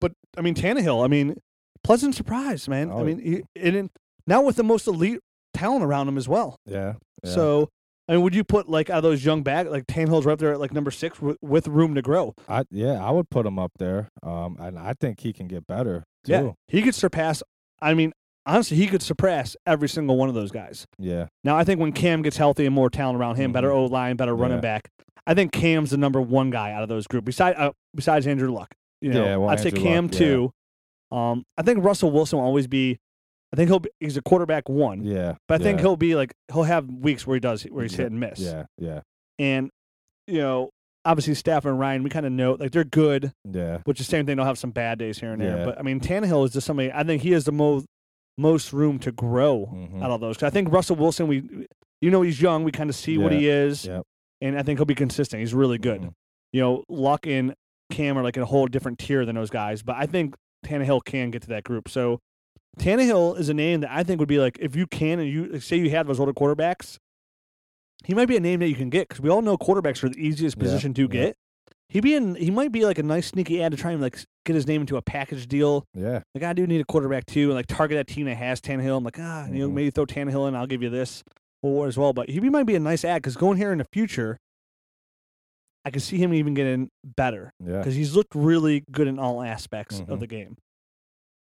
[0.00, 1.04] But I mean, Tannehill.
[1.04, 1.36] I mean,
[1.82, 2.90] pleasant surprise, man.
[2.90, 3.90] I Oh, mean, he, and then
[4.26, 5.20] now with the most elite
[5.52, 6.56] talent around him as well.
[6.66, 6.94] Yeah.
[7.22, 7.30] yeah.
[7.30, 7.68] So.
[8.06, 10.38] I mean, would you put like out of those young back like Tannehill's right up
[10.38, 12.34] there at like number six with, with room to grow?
[12.46, 14.10] I yeah, I would put him up there.
[14.22, 16.32] Um, and I think he can get better too.
[16.32, 17.42] Yeah, he could surpass.
[17.80, 18.12] I mean,
[18.46, 20.86] honestly, he could suppress every single one of those guys.
[20.98, 21.26] Yeah.
[21.42, 23.74] Now, I think when Cam gets healthy and more talent around him, better Mhm.
[23.76, 24.88] O line, better running back,
[25.26, 27.24] I think Cam's the number one guy out of those group.
[27.24, 30.18] Besides, uh, besides Andrew Luck, you know, Yeah, well, I'd say Cam Luck, yeah.
[30.18, 30.50] two.
[31.10, 32.98] Um, I think Russell Wilson will always be.
[33.52, 35.36] I think he'll be, he's a quarterback one, Yeah.
[35.46, 37.92] but I think yeah, he'll be like he'll have weeks where he does where he's
[37.92, 38.40] Yeah, hit and miss.
[38.40, 38.64] Yeah.
[38.78, 39.00] Yeah.
[39.38, 39.70] and
[40.26, 40.70] you know,
[41.04, 43.78] obviously Stafford and Ryan, we kind of know like they're good, Yeah.
[43.84, 44.36] which is the same thing.
[44.36, 46.90] They'll have some bad days here and there, but I mean Tannehill is just somebody.
[46.92, 47.86] I think he is the most
[48.36, 50.02] most room to grow Mhm.
[50.02, 50.36] out of those.
[50.36, 51.42] 'Cause I think Russell Wilson, we,
[52.00, 52.64] you know, he's young.
[52.64, 54.02] We kind of see what he is, Yep.
[54.40, 55.40] and I think he'll be consistent.
[55.40, 56.00] He's really good.
[56.02, 56.12] Mhm.
[56.52, 57.54] You know, Luck and
[57.90, 61.04] Cam are like in a whole different tier than those guys, but I think Tannehill
[61.04, 61.88] can get to that group.
[61.88, 62.18] So
[62.78, 65.60] Tannehill is a name that I think would be like if you can and you
[65.60, 66.98] say you have those older quarterbacks,
[68.04, 70.08] he might be a name that you can get because we all know quarterbacks are
[70.08, 71.08] the easiest Yeah, position to yeah.
[71.08, 71.36] get.
[71.88, 74.18] He be in, he might be like a nice sneaky ad to try and like
[74.44, 75.84] get his name into a package deal.
[75.94, 76.22] Yeah.
[76.34, 78.96] Like I do need a quarterback too, and like target that team that has Tannehill.
[78.96, 79.74] I'm like, ah, you know, Mhm.
[79.74, 80.56] maybe throw Tannehill in.
[80.56, 81.22] I'll give you this
[81.62, 82.12] or as well.
[82.12, 84.38] But he might be a nice ad because going here in the future,
[85.84, 87.78] I can see him even getting better Yeah.
[87.78, 90.20] because he's looked really good in all aspects of Mhm.
[90.20, 90.56] the game.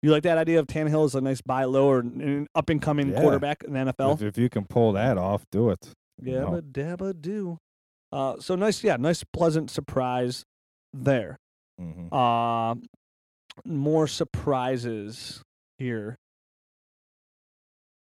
[0.03, 2.81] You like that idea of Tannehill as a nice buy low or an up and
[2.81, 3.21] coming Yeah.
[3.21, 4.13] quarterback in the NFL?
[4.13, 5.89] If, if you can pull that off, do it.
[6.21, 6.61] you know.
[6.61, 7.57] Dabba dabba do.
[8.11, 10.45] Uh, so nice, yeah, nice pleasant surprise
[10.93, 11.37] there.
[11.79, 12.09] Mhm.
[12.11, 12.75] Uh,
[13.65, 15.41] more surprises
[15.77, 16.15] here.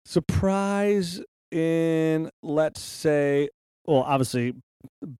[0.05, 3.49] Surprise in, let's say,
[3.85, 4.53] well, obviously,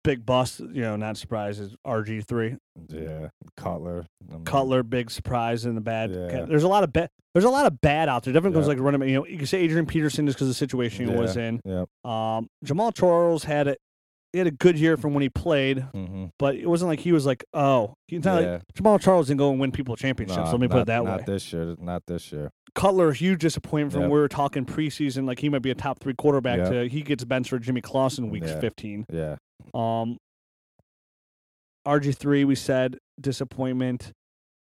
[0.02, 0.60] big bust.
[0.60, 2.56] You know, not surprise is RG three.
[2.88, 3.28] Yeah.
[3.56, 4.06] Cutler.
[4.30, 6.10] I mean, Cutler, big surprise in the bad.
[6.10, 6.44] Yeah.
[6.46, 7.10] There's a lot of bad.
[7.34, 8.32] There's a lot of bad out there.
[8.34, 9.08] Definitely goes like running.
[9.08, 11.60] You know, you can say Adrian Peterson just because of the situation he was in.
[11.64, 11.88] Yep.
[12.04, 13.76] Um, Jamaal Charles had a
[14.32, 16.26] he had a good year from when he played, Mm-hmm.
[16.38, 18.50] but it wasn't like he was like, oh, he's not Yeah.
[18.52, 20.38] like Jamaal Charles didn't go and win people championships.
[20.46, 21.16] Nah, let me put it that not way.
[21.18, 21.76] Not this year.
[21.78, 22.50] Not this year.
[22.74, 24.10] Cutler, huge disappointment from Yep.
[24.10, 26.58] we were talking preseason, like he might be a top three quarterback.
[26.60, 26.70] Yep.
[26.70, 28.58] To he gets benched for Jimmy Clausen week Yeah.
[28.60, 29.04] 15.
[29.12, 29.36] Yeah.
[29.74, 30.16] Um,
[31.86, 34.12] RG three, we said disappointment.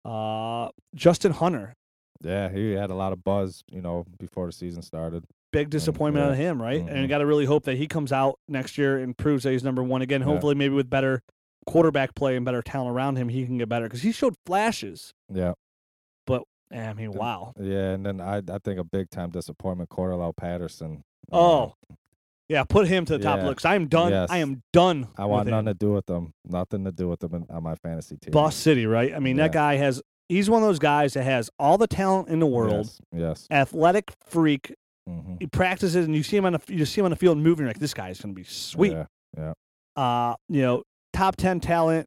[0.04, 1.74] Uh, Justin Hunter,
[2.20, 2.48] Yeah.
[2.50, 5.24] He had a lot of buzz, you know, before the season started.
[5.52, 6.28] Big disappointment yeah.
[6.28, 6.80] out of him, right?
[6.80, 7.08] And you Mhm.
[7.08, 9.82] got to really hope that he comes out next year and proves that he's number
[9.82, 10.20] one again.
[10.22, 10.26] Yeah.
[10.26, 11.22] Hopefully, maybe with better
[11.66, 15.12] quarterback play and better talent around him, he can get better because he showed flashes.
[15.32, 15.52] Yeah.
[16.26, 17.52] But I mean, wow.
[17.60, 17.90] Yeah.
[17.92, 21.04] And then I I think a big time disappointment, Cordarrelle Patterson.
[21.30, 21.74] Oh,
[22.48, 23.46] yeah, put him to the top Yeah.
[23.46, 23.64] looks.
[23.64, 24.10] I am done.
[24.12, 24.30] Yes.
[24.30, 25.08] I am done.
[25.16, 26.32] I want nothing to do with them.
[26.44, 28.32] Nothing to do with them in, on my fantasy team.
[28.32, 29.14] Boss City, right?
[29.14, 30.02] I mean, that guy has.
[30.28, 32.86] He's one of those guys that has all the talent in the world.
[32.86, 33.00] Yes.
[33.12, 33.46] yes.
[33.50, 34.74] Athletic freak.
[35.08, 35.34] Mm-hmm.
[35.40, 37.66] He practices, and you see him on the you see him on the field moving.
[37.66, 38.96] Like, this guy's gonna be sweet.
[39.36, 39.52] Yeah.
[39.96, 42.06] Uh, you know, top ten talent,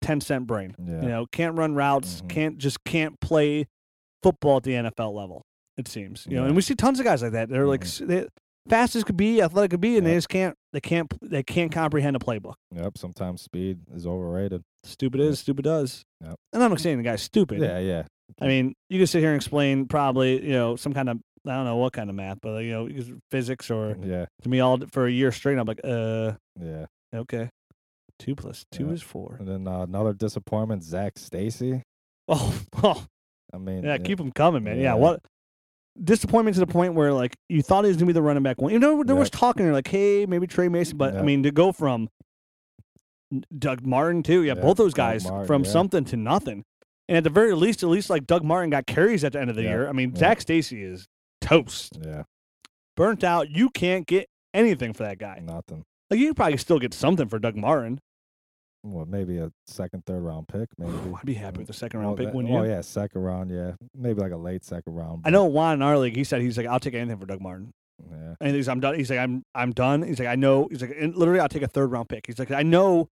[0.00, 0.74] ten cent brain.
[0.78, 1.02] Yeah.
[1.02, 2.28] You know, can't run routes, Mhm.
[2.28, 3.66] can't just can't play
[4.22, 5.42] football at the NFL level.
[5.76, 7.48] It seems, you know, and we see tons of guys like that.
[7.48, 7.84] They're like Mhm.
[7.84, 8.26] s they
[8.68, 10.54] fast as could be, athletic could be, and they just can't.
[10.72, 11.12] They can't.
[11.22, 12.54] They can't comprehend a playbook.
[12.74, 12.98] Yep.
[12.98, 14.62] Sometimes speed is overrated.
[14.84, 15.30] Stupid Yep.
[15.30, 16.02] is, stupid does.
[16.22, 16.34] Yep.
[16.52, 17.60] And I'm not saying the guy's stupid.
[17.60, 18.04] Yeah, yeah.
[18.40, 21.18] I mean, you can sit here and explain probably, you know, some kind of
[21.50, 22.88] I don't know what kind of math, but you know,
[23.30, 25.58] physics or Yeah, to me all for a year straight.
[25.58, 26.86] I'm like, uh, yeah.
[27.14, 27.50] okay,
[28.18, 28.92] two plus two Yeah.
[28.92, 29.36] is four.
[29.38, 31.82] And then uh, another disappointment, Zac Stacy.
[32.28, 33.04] Oh, oh,
[33.52, 34.76] I mean, yeah, keep them coming, man.
[34.76, 34.94] Yeah, Yeah.
[34.94, 35.22] what
[36.02, 38.60] disappointment to the point where like you thought he was gonna be the running back
[38.60, 38.72] one.
[38.72, 41.50] You know, there was talking there like, hey, maybe Tre Mason, but I mean to
[41.50, 42.08] go from
[43.58, 45.70] Doug Martin too, yeah, Yeah, both those guys Martin, from yeah.
[45.70, 46.64] something to nothing.
[47.08, 49.50] And at the very least, at least like Doug Martin got carries at the end
[49.50, 49.88] of the Yeah, year.
[49.88, 50.18] I mean, yeah.
[50.18, 51.06] Zac Stacy is
[51.48, 51.98] toast.
[52.04, 52.22] Yeah,
[52.96, 53.50] burnt out.
[53.50, 55.40] You can't get anything for that guy.
[55.42, 55.84] nothing.
[56.10, 57.98] Like you could probably still get something for Doug Martin.
[58.84, 60.92] Well, maybe a second, third round pick, maybe.
[61.14, 62.26] I'd be happy with the second Well, round pick.
[62.28, 62.70] that- Wouldn't oh, you?
[62.70, 63.50] Oh yeah, second round.
[63.50, 65.22] Yeah, maybe like a late second round.
[65.24, 66.14] I know Juan in our league.
[66.16, 67.72] He said he's like, I'll take anything for Doug Martin.
[68.08, 68.94] Yeah, And he's, I'm done.
[68.94, 70.02] He's like, I'm, I'm done.
[70.04, 70.68] He's like, I know.
[70.70, 72.26] He's like, and literally, I'll take a third round pick.
[72.28, 73.08] He's like, I know,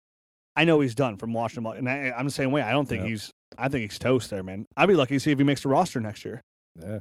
[0.58, 1.78] I know he's done from Washington.
[1.78, 2.62] And I, I'm the same way.
[2.62, 3.10] I don't think Yeah.
[3.10, 3.32] he's.
[3.58, 4.66] I think he's toast there, man.
[4.76, 6.42] I'd be lucky to see if he makes the roster next year.
[6.80, 7.00] yeah.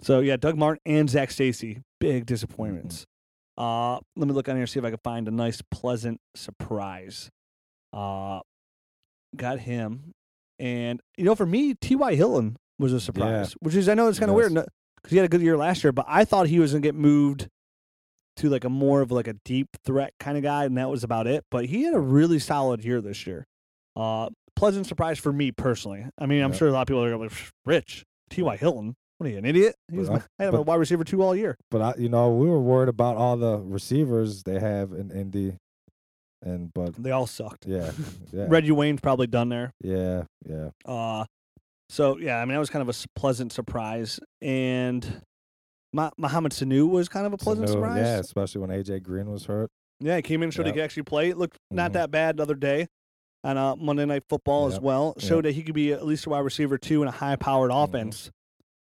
[0.00, 3.04] So yeah, Doug Martin and Zac Stacy, big disappointments.
[3.56, 7.28] Uh, let me look on here see if I can find a nice, pleasant surprise.
[7.92, 8.40] Uh,
[9.36, 10.12] got him,
[10.58, 12.14] and you know, for me, T.Y.
[12.14, 15.24] Hilton was a surprise, which is I know it's kind of weird because he had
[15.26, 17.48] a good year last year, but I thought he was gonna get moved
[18.36, 21.02] to like a more of like a deep threat kind of guy, and that was
[21.02, 21.44] about it.
[21.50, 23.44] But he had a really solid year this year.
[23.96, 26.06] Uh, pleasant surprise for me personally.
[26.16, 26.58] I mean, I'm Yeah.
[26.58, 28.56] sure a lot of people are gonna be like, "Rich T.Y.
[28.56, 29.74] Hilton." What are you, an idiot?
[29.90, 31.56] He was uh, my, I had him a wide receiver two all year.
[31.70, 35.56] But I, you know, we were worried about all the receivers they have in Indy,
[36.42, 37.66] and but They all sucked.
[37.66, 37.90] yeah,
[38.32, 39.72] yeah, Reggie Wayne's probably done there.
[39.82, 40.70] yeah, yeah.
[40.84, 41.24] Uh,
[41.90, 45.22] so yeah, I mean that was kind of a pleasant surprise, and
[45.92, 47.96] Ma- Mohamed Sanu was kind of a pleasant Sanu, surprise.
[47.96, 49.68] Yeah, especially when AJ Green was hurt.
[50.00, 51.30] yeah, he came in showed he could actually play.
[51.30, 51.94] It looked not Mhm.
[51.94, 52.86] that bad the other day
[53.42, 54.82] on uh, Monday Night Football as Yep.
[54.82, 55.14] well.
[55.16, 55.26] Yep.
[55.28, 57.84] Showed that he could be at least a wide receiver two in a high-powered Mhm.
[57.84, 58.30] offense.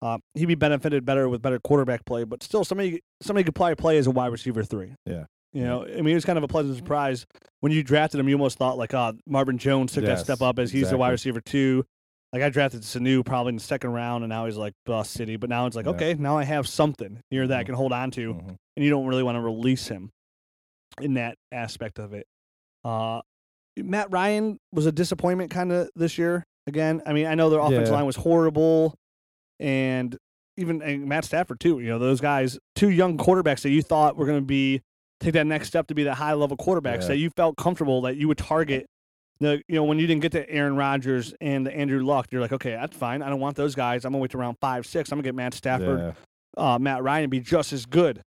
[0.01, 3.75] Uh, he'd be benefited better with better quarterback play, but still somebody somebody could probably
[3.75, 4.95] play as a wide receiver three.
[5.05, 5.25] Yeah.
[5.53, 7.25] You know, I mean, it was kind of a pleasant surprise
[7.59, 8.29] when you drafted him.
[8.29, 11.09] You almost thought like, oh, Marvin Jones took that step up as he's a wide
[11.11, 11.85] receiver two.
[12.33, 15.35] Like I drafted Sanu probably in the second round, and now he's like bust city.
[15.35, 15.91] But now it's like, Yeah.
[15.91, 17.65] okay, now I have something here that I Mhm.
[17.65, 18.55] can hold on to, Mhm.
[18.77, 20.09] and you don't really want to release him
[21.01, 22.25] in that aspect of it.
[22.85, 23.21] Uh,
[23.77, 26.45] Matt Ryan was a disappointment kind of this year.
[26.67, 27.93] Again, I mean, I know their offensive Yeah.
[27.95, 28.95] line was horrible,
[29.61, 30.17] and
[30.57, 31.79] even and Matt Stafford too.
[31.79, 34.81] You know, those guys, two young quarterbacks that you thought were going to be
[35.21, 37.07] take that next step to be that high level quarterbacks Yeah.
[37.09, 38.87] that you felt comfortable that you would target.
[39.39, 42.51] The you know when you didn't get to Aaron Rodgers and Andrew Luck, you're like,
[42.51, 43.21] okay, that's fine.
[43.21, 44.03] I don't want those guys.
[44.05, 45.11] I'm gonna wait to round five, six.
[45.11, 45.99] I'm gonna get Matt Stafford,
[46.57, 48.21] Yeah, uh, Matt Ryan, be just as good.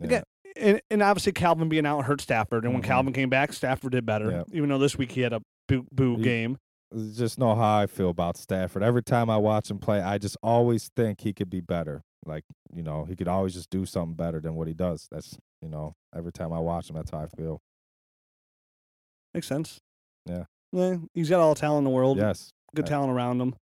[0.00, 0.04] yeah.
[0.06, 0.22] Again,
[0.56, 2.86] and, and obviously Calvin being out hurt Stafford, and when Mhm.
[2.86, 4.44] Calvin came back, Stafford did better.
[4.52, 6.58] Even though this week he had a boo, boo He- game.
[7.14, 8.82] Just know how I feel about Stafford.
[8.82, 12.02] Every time I watch him play, I just always think he could be better.
[12.24, 15.06] Like, you know, he could always just do something better than what he does.
[15.10, 17.60] That's, you know, every time I watch him, that's how I feel.
[19.34, 19.78] Makes sense.
[20.26, 20.44] Yeah.
[20.72, 22.18] Yeah, he's got all the talent in the world.
[22.18, 22.50] Yes.
[22.74, 23.54] Good I- talent around him.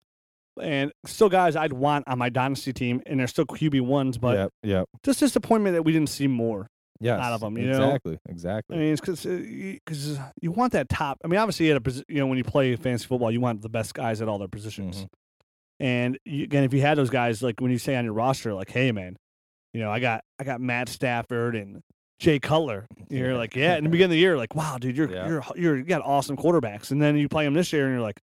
[0.59, 4.39] And still guys I'd want on my dynasty team, and they're still QB ones, but
[4.39, 4.53] yep.
[4.63, 4.89] Yep.
[5.03, 6.71] just disappointment that we didn't see more.
[7.01, 7.21] Yes.
[7.33, 7.99] of 'em, you know?
[8.29, 8.77] exactly.
[8.77, 11.19] I mean, it's because you want that top.
[11.25, 13.69] I mean, obviously, at a you know when you play fantasy football, you want the
[13.69, 15.03] best guys at all their positions.
[15.05, 15.09] Mhm.
[15.79, 18.55] And you, again, if you had those guys, like when you say on your roster,
[18.55, 19.17] like, "Hey, man,
[19.75, 21.83] you know, I got I got Matt Stafford and
[22.19, 23.37] Jay Cutler," you're Yeah.
[23.37, 25.29] like, "Yeah." In the beginning of the year, like, "Wow, dude, you're Yeah.
[25.29, 28.01] you're you're you got awesome quarterbacks." And then you play them this year, and you're
[28.03, 28.21] like,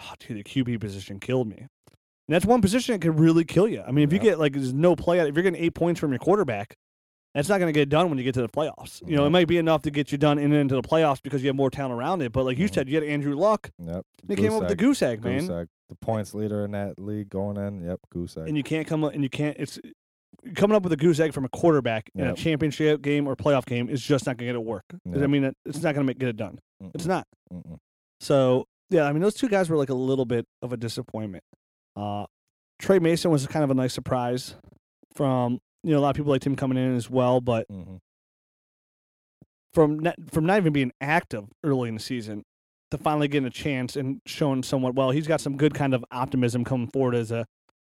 [0.00, 3.68] "Oh, dude, the QB position killed me." And that's one position that could really kill
[3.68, 3.82] you.
[3.82, 6.10] I mean, if you get like there's no play, if you're getting eight points from
[6.10, 6.74] your quarterback,
[7.34, 9.06] that's not going to get done when you get to the playoffs.
[9.08, 11.22] You know, it might be enough to get you done in and into the playoffs
[11.22, 12.32] because you have more talent around it.
[12.32, 13.70] But like you said, you had Andrew Luck.
[13.78, 14.04] Yep.
[14.24, 15.40] They came up with the goose egg, man.
[15.40, 15.68] Goose egg.
[15.88, 17.84] The points leader in that league going in.
[17.84, 18.00] Yep.
[18.12, 18.48] Goose egg.
[18.48, 19.56] And you can't come up and you can't.
[19.58, 19.78] It's
[20.54, 23.66] coming up with a goose egg from a quarterback in a championship game or playoff
[23.66, 24.84] game is just not going to get it work.
[25.14, 26.58] I mean, it's not going to get it done.
[26.94, 27.26] It's Mm-mm, not.
[27.52, 27.78] mm-mm.
[28.20, 31.44] So yeah, I mean, those two guys were like a little bit of a disappointment.
[31.96, 32.26] Uh,
[32.78, 34.54] Tre Mason was kind of a nice surprise
[35.14, 37.98] from you know a lot of people liked him coming in as well, but Mhm.
[39.72, 42.42] from not, from not even being active early in the season
[42.90, 46.04] to finally getting a chance and showing somewhat well, he's got some good kind of
[46.10, 47.46] optimism coming forward as a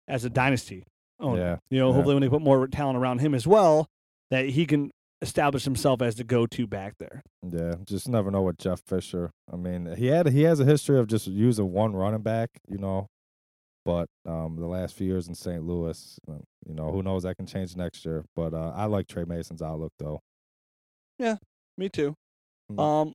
[0.08, 0.84] as a dynasty
[1.20, 1.40] owner.
[1.40, 1.58] Yeah.
[1.70, 1.94] You know, yeah.
[1.96, 3.88] hopefully when they put more talent around him as well,
[4.32, 7.22] that he can establish himself as the go-to back there.
[7.44, 9.32] Yeah, just never know with Jeff Fisher.
[9.52, 12.78] I mean, he had he has a history of just using one running back, you
[12.78, 13.08] know,
[13.90, 15.64] But um, the last few years in St.
[15.64, 16.34] Louis, uh,
[16.68, 17.24] you know, who knows?
[17.24, 18.24] That can change next year.
[18.36, 20.20] But uh, I like Tre Mason's outlook, though.
[21.18, 21.38] Yeah,
[21.76, 22.14] me too.
[22.72, 22.80] Mm.
[22.80, 23.14] Um,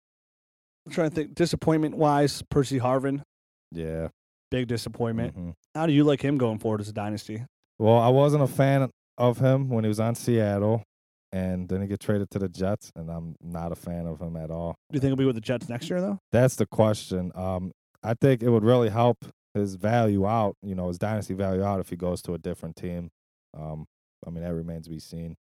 [0.85, 1.35] I'm trying to think.
[1.37, 3.23] Disappointment wise, Percy Harvin,
[3.71, 4.09] Yeah.
[4.51, 5.37] big disappointment.
[5.37, 5.53] mhm.
[5.77, 7.45] How do you like him going forward as a dynasty?
[7.79, 10.83] Well, I wasn't a fan of him when he was on Seattle,
[11.31, 14.35] and then he get traded to the Jets, and I'm not a fan of him
[14.37, 14.75] at all.
[14.91, 16.19] Do you think he'll be with the Jets next year though?
[16.33, 17.31] That's the question.
[17.37, 17.71] Um,
[18.03, 19.19] I think it would really help
[19.55, 22.77] his value out, you know, his dynasty value out if he goes to a different
[22.77, 23.11] team.
[23.57, 23.87] Um,
[24.27, 25.37] I mean, that remains to be seen.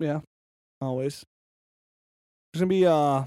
[0.00, 0.20] Yeah,
[0.80, 1.24] always.
[2.52, 3.24] There's gonna be uh,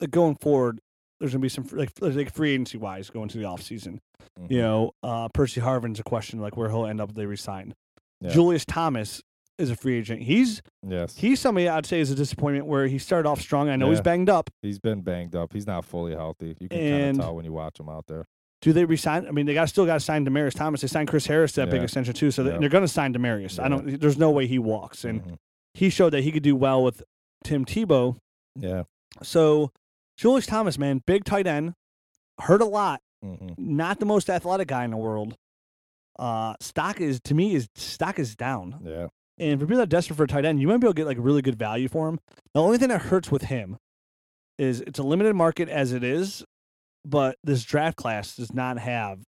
[0.00, 0.78] like going forward.
[1.18, 4.00] There's gonna be some like like free agency wise going to the off season.
[4.38, 4.50] Mhm.
[4.50, 7.10] You know, uh, Percy Harvin's a question like where he'll end up.
[7.10, 7.74] if They resign.
[8.20, 8.30] Yeah.
[8.30, 9.22] Julius Thomas
[9.60, 10.22] is a free agent.
[10.22, 13.68] He's Yes, he's somebody I'd say is a disappointment where he started off strong.
[13.68, 14.50] I know he's banged up.
[14.62, 15.52] he's been banged up.
[15.52, 16.56] He's not fully healthy.
[16.60, 18.24] You can kind of tell when you watch him out there.
[18.62, 19.26] Do they resign?
[19.26, 20.80] I mean, they got still got to sign Demaryius Thomas.
[20.82, 22.58] They signed Chris Harris to that big extension too, so Yeah.
[22.58, 23.58] they're going to sign Demaryius.
[23.62, 23.98] I don't.
[24.00, 25.36] There's no way he walks, and Mhm.
[25.74, 27.02] he showed that he could do well with
[27.44, 28.16] Tim Tebow.
[28.58, 28.82] Yeah.
[29.22, 29.70] So
[30.18, 31.72] Julius Thomas, man, big tight end,
[32.40, 33.00] hurt a lot.
[33.22, 35.36] hmm Not the most athletic guy in the world.
[36.18, 39.06] Uh, stock is to me is stock is down, Yeah.
[39.40, 40.96] And for people that are desperate for a tight end, you might be able to
[40.98, 42.18] get like really good value for him.
[42.54, 43.76] The only thing that hurts with him
[44.58, 46.44] is it's a limited market as it is,
[47.04, 49.20] but this draft class does not have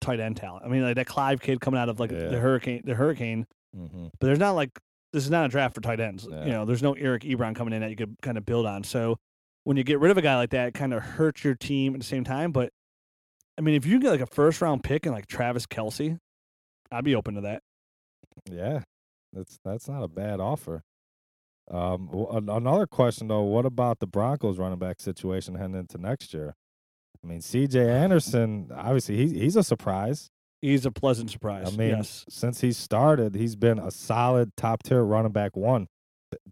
[0.00, 0.64] tight end talent.
[0.64, 2.28] I mean, like that Clive kid coming out of like Yeah.
[2.28, 4.70] the hurricane, the hurricane, hmm but there's not like
[5.12, 6.26] this is not a draft for tight ends.
[6.28, 6.44] Yeah.
[6.44, 8.82] You know, there's no Eric Ebron coming in that you could kind of build on.
[8.84, 9.16] So
[9.64, 11.94] when you get rid of a guy like that, it kind of hurts your team
[11.94, 12.50] at the same time.
[12.52, 12.70] But
[13.58, 16.16] I mean, if you can get like a first round pick and like Travis Kelce,
[16.90, 17.62] I'd be open to that.
[18.50, 18.80] Yeah,
[19.32, 20.82] that's that's not a bad offer.
[21.70, 22.10] Um,
[22.48, 26.56] another question though, what about the Broncos running back situation heading into next year?
[27.22, 27.88] I mean, C.J.
[27.88, 30.30] Anderson, obviously he's he's a surprise.
[30.62, 31.72] He's a pleasant surprise.
[31.72, 32.24] I mean, yes.
[32.28, 35.86] since he started, he's been a solid top tier running back one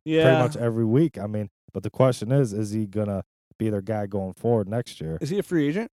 [0.04, 0.22] Yeah.
[0.22, 1.18] pretty much every week.
[1.18, 3.24] I mean, but the question is, is he gonna
[3.58, 5.18] be their guy going forward next year?
[5.20, 5.90] Is he a free agent?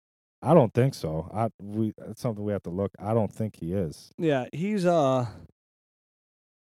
[0.42, 1.28] I don't think so.
[1.32, 2.92] I we it's something we have to look.
[2.98, 4.10] I don't think he is.
[4.18, 5.26] Yeah, he's uh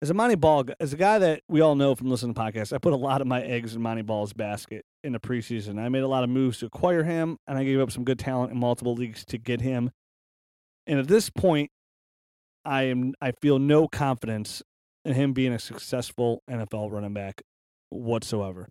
[0.06, 2.72] as a Montee Ball as a guy that we all know from listening to podcasts,
[2.72, 5.80] I put a lot of my eggs in Montee Ball's basket in the preseason.
[5.80, 8.20] I made a lot of moves to acquire him, and I gave up some good
[8.20, 9.90] talent in multiple leagues to get him.
[10.86, 11.72] And at this point,
[12.64, 14.62] I am I feel no confidence
[15.06, 17.42] in him being a successful NFL running back
[17.90, 18.70] whatsoever.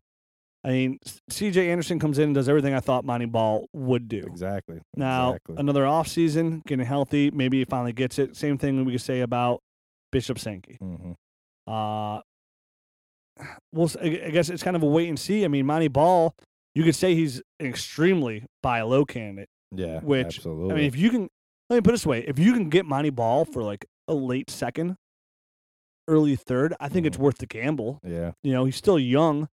[0.63, 0.99] I mean,
[1.31, 1.69] C.J.
[1.69, 4.23] Anderson comes in and does everything I thought Montee Ball would do.
[4.25, 4.79] Exactly.
[4.95, 5.57] Now, exactly.
[5.59, 8.37] another off season, getting healthy, maybe he finally gets it.
[8.37, 9.63] Same thing we could say about
[10.13, 10.77] Bishop Sankey.
[10.81, 11.15] hmm
[11.67, 12.21] Uh,
[13.73, 15.45] we'll, I guess it's kind of a wait and see.
[15.45, 16.35] I mean, Montee Ball,
[16.75, 19.49] you could say he's an extremely buy low candidate.
[19.73, 20.01] Yeah.
[20.01, 20.73] which, absolutely.
[20.73, 21.29] I mean, if you can,
[21.69, 24.15] let me put it this way: if you can get Montee Ball for like a
[24.15, 24.97] late second,
[26.07, 27.21] early third, I think it's Mhm.
[27.21, 27.99] worth the gamble.
[28.05, 28.33] yeah.
[28.43, 29.49] You know, he's still young.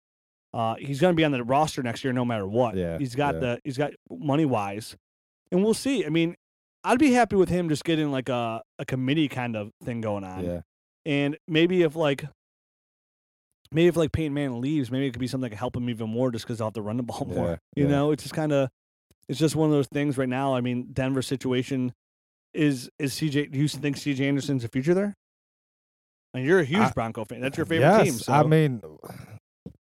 [0.53, 2.77] Uh, he's going to be on the roster next year, no matter what.
[2.77, 3.40] Yeah, he's got yeah.
[3.40, 4.96] the he's got money wise,
[5.53, 6.05] and we'll see.
[6.05, 6.35] I mean,
[6.83, 10.25] I'd be happy with him just getting like a a committee kind of thing going
[10.25, 10.61] on, Yeah.
[11.05, 12.25] And maybe if like.
[13.73, 15.89] Maybe if like Peyton Manning leaves, maybe it could be something that could help him
[15.89, 17.51] even more, just because I'll have to run the ball more.
[17.51, 17.91] Yeah, You yeah.
[17.91, 18.69] know, it's just kind of,
[19.29, 20.57] it's just one of those things right now.
[20.57, 21.93] I mean, Denver situation
[22.53, 23.53] is is CJ.
[23.53, 25.15] Do you think CJ Anderson's a future there?
[26.35, 27.41] And you're a huge I- Bronco fan.
[27.41, 28.13] That's your favorite yes, team.
[28.15, 28.33] So.
[28.33, 28.83] I mean,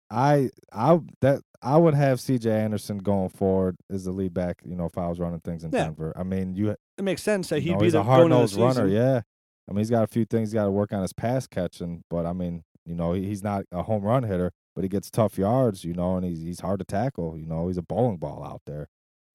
[0.09, 2.49] I I that I would have C.J.
[2.49, 4.61] Anderson going forward as the lead back.
[4.63, 5.85] You know, if I was running things in Yeah.
[5.85, 6.13] Denver.
[6.15, 8.55] I mean, you, it makes sense that he'd know, be the a hard going into
[8.55, 8.87] the nosed runner.
[8.89, 9.21] Yeah.
[9.69, 12.03] I mean, he's got a few things he's got to work on his pass catching,
[12.09, 15.09] but I mean, you know, he, he's not a home run hitter, but he gets
[15.09, 15.83] tough yards.
[15.85, 17.37] You know, and he's he's hard to tackle.
[17.37, 18.87] You know, he's a bowling ball out there,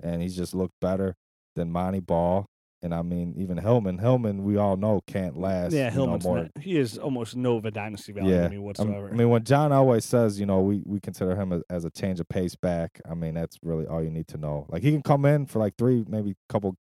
[0.03, 1.15] and he's just looked better
[1.57, 2.47] than Montee Ball.
[2.81, 3.99] And I mean, even Hillman.
[3.99, 5.73] Hillman, we all know can't last.
[5.73, 8.51] Yeah, you know, more, not, he is almost no of a dynasty value Yeah, to
[8.51, 9.09] me whatsoever.
[9.09, 11.91] I mean, when John always says, you know, we, we consider him as, as a
[11.91, 13.01] change of pace back.
[13.09, 14.67] I mean, that's really all you need to know.
[14.69, 16.77] Like he can come in for like three, maybe couple,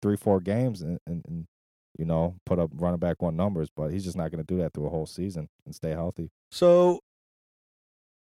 [0.00, 1.46] three, four games, and, and, and
[1.98, 4.60] you know, put up running back one numbers, but he's just not going to do
[4.62, 6.30] that through a whole season and stay healthy.
[6.50, 7.00] so,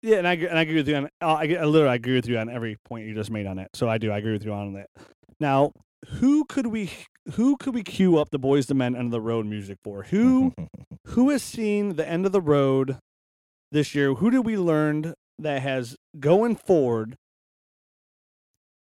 [0.02, 1.04] yeah, and I agree- and I agree with you on.
[1.22, 3.68] uh, I, I literally agree with you on every point you just made on it.
[3.72, 4.10] So I do.
[4.10, 4.88] I agree with you on that.
[5.40, 5.72] Now,
[6.20, 6.90] who could we
[7.36, 10.02] who could we cue up the boys the men end of the road music for?
[10.02, 10.52] Who
[11.06, 12.98] who has seen the end of the road
[13.72, 14.12] this year?
[14.12, 17.16] Who did we learn that has going forward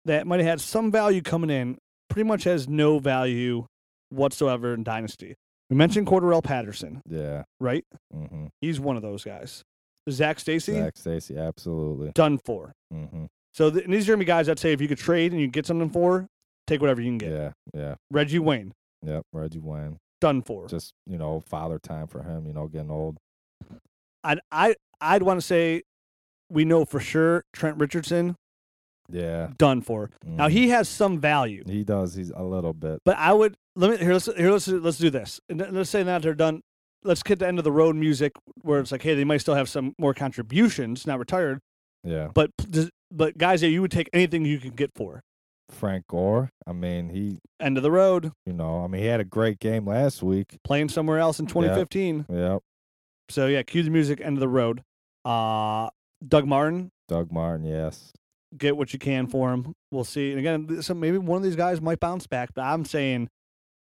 [0.04, 1.78] that might have had some value coming in,
[2.08, 3.66] pretty much has no value
[4.10, 5.34] whatsoever in Dynasty?
[5.70, 7.44] We mentioned Cordarrelle Patterson, yeah.
[7.60, 7.84] right?
[8.14, 8.46] Mm-hmm.
[8.60, 9.62] He's one of those guys.
[10.10, 12.12] Zac Stacy, Zac Stacy, absolutely.
[12.14, 12.72] done for.
[12.92, 13.26] Mm-hmm.
[13.52, 15.40] So th- and these are gonna be guys I'd say if you could trade and
[15.40, 16.26] you get something for,
[16.66, 17.32] take whatever you can get.
[17.32, 18.72] Yeah, yeah, Reggie Wayne,
[19.04, 19.24] yep.
[19.32, 20.66] Reggie Wayne, done for.
[20.66, 22.46] just you know, father time for him.
[22.46, 23.18] You know, getting old.
[24.24, 25.82] I'd I I'd want to say
[26.48, 28.36] we know for sure Trent Richardson
[29.10, 29.48] Yeah.
[29.56, 30.10] done for.
[30.24, 30.52] Now mhm.
[30.52, 32.14] he has some value, he does.
[32.14, 33.00] He's a little bit.
[33.04, 34.12] but I would let me here.
[34.12, 34.50] Let's here.
[34.52, 35.40] Let's let's do this.
[35.48, 36.60] And let's say that they're done.
[37.04, 38.32] Let's get to the end of the road music
[38.62, 41.60] where it's like, hey, they might still have some more contributions, not retired,
[42.02, 42.28] Yeah.
[42.34, 42.50] but
[43.10, 45.22] but guys that you would take anything you can get for.
[45.70, 46.50] Frank Gore.
[46.66, 47.38] I mean, he.
[47.60, 50.56] End of the road, You know, I mean, he had a great game last week.
[50.64, 52.26] playing somewhere else in 2015.
[52.28, 52.62] Yep.
[53.30, 54.20] So yeah, cue the music.
[54.20, 54.82] End of the road.
[55.24, 55.90] Uh,
[56.26, 57.64] Doug Martin, Doug Martin.
[57.66, 58.12] Yes.
[58.56, 59.32] Get what you can mm-hmm.
[59.32, 59.74] for him.
[59.90, 60.30] We'll see.
[60.30, 63.28] And again, so maybe one of these guys might bounce back, but I'm saying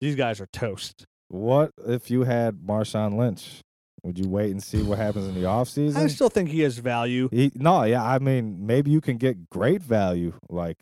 [0.01, 1.05] these guys are toast.
[1.29, 3.61] What if you had Marshawn Lynch?
[4.03, 5.97] Would you wait and see what happens in the offseason?
[5.97, 7.27] I still think he has value.
[7.31, 8.03] He no, yeah.
[8.03, 10.77] I mean, maybe you can get great value like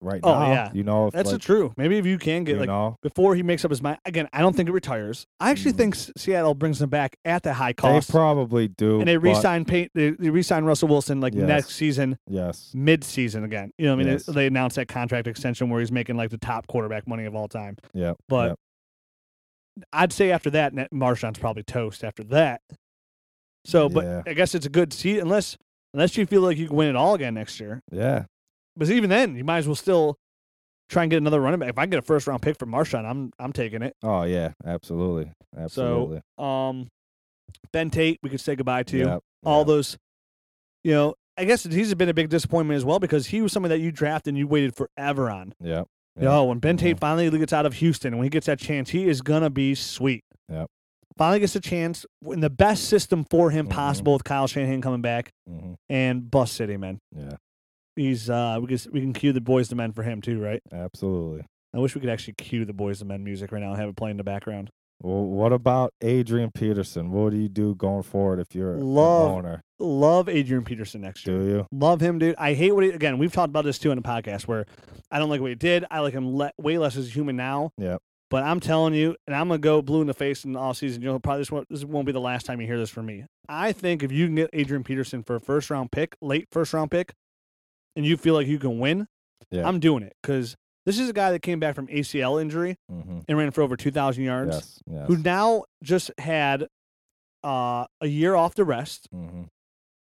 [0.00, 0.52] right Oh, now.
[0.52, 0.70] yeah.
[0.72, 1.72] You know, if, That's like, true.
[1.76, 3.98] Maybe if you can get you like know, before he makes up his mind.
[4.04, 5.26] Again, I don't think it retires.
[5.40, 5.76] I actually Mhm.
[5.76, 8.08] think Seattle brings him back at the high cost.
[8.08, 9.00] they probably do.
[9.00, 11.46] and they but- re-sign Pay- they, they re-sign Russell Wilson like Yes.
[11.48, 12.70] next season, Yes.
[12.74, 13.72] mid-season again.
[13.78, 14.26] You know, I mean, Yes.
[14.26, 17.34] they, they announced that contract extension where he's making like the top quarterback money of
[17.34, 17.76] all time.
[17.94, 18.12] Yeah.
[18.28, 18.58] But yep.
[19.92, 22.60] I'd say after that, Marshawn's probably toast after that.
[23.64, 24.22] So, but Yeah.
[24.26, 25.56] I guess it's a good seat unless
[25.94, 27.80] unless you feel like you can win it all again next year.
[27.90, 28.24] yeah.
[28.78, 30.16] But even then, you might as well still
[30.88, 31.70] try and get another running back.
[31.70, 33.94] If I get a first round pick for Marshawn, I'm I'm taking it.
[34.02, 34.52] Oh yeah.
[34.64, 35.32] Absolutely.
[35.56, 36.20] Absolutely.
[36.38, 36.88] Um,
[37.72, 39.66] Ben Tate, we could say goodbye to Yep, all yep.
[39.66, 39.98] those.
[40.84, 43.74] You know, I guess he's been a big disappointment as well because he was somebody
[43.76, 45.54] that you drafted and you waited forever on.
[45.60, 45.86] Yep.
[46.16, 47.00] You know, when Ben Tate Mhm.
[47.00, 49.74] finally gets out of Houston, and when he gets that chance, he is gonna be
[49.74, 50.24] sweet.
[50.48, 50.68] Yep.
[51.16, 53.70] Finally gets a chance in the best system for him Mhm.
[53.70, 57.00] possible with Kyle Shanahan coming back hmm and Bus City, man.
[57.16, 57.36] Yeah.
[57.98, 60.62] He's uh, we can we can cue the Boyz II Men for him too, right?
[60.72, 61.44] Absolutely.
[61.74, 63.88] I wish we could actually cue the Boyz II Men music right now and have
[63.88, 64.70] it play in the background.
[65.02, 67.12] Well, what about Adrian Peterson?
[67.12, 69.60] What do you do going forward if you're Love- an owner?
[69.80, 71.38] Love Adrian Peterson next year.
[71.38, 71.66] Do you?
[71.70, 72.34] Love him, dude.
[72.36, 73.18] I hate what he again.
[73.18, 74.66] We've talked about this too in the podcast where
[75.10, 75.84] I don't like what he did.
[75.90, 77.70] I like him le- way less as a human now.
[77.78, 78.00] Yep.
[78.30, 80.76] But I'm telling you, and I'm gonna go blue in the face in the off
[80.78, 81.00] season.
[81.02, 83.24] You'll probably this won't, this won't be the last time you hear this from me.
[83.48, 86.74] I think if you can get Adrian Peterson for a first round pick, late first
[86.74, 87.14] round pick,
[87.96, 89.06] and you feel like you can win,
[89.50, 89.66] Yeah.
[89.66, 93.18] I'm doing it because this is a guy that came back from ACL injury Mm-hmm.
[93.28, 94.78] and ran for over 2,000 yards, Yes.
[94.90, 95.06] Yes.
[95.08, 96.68] who now just had
[97.44, 99.42] uh, a year off the rest, mm-hmm.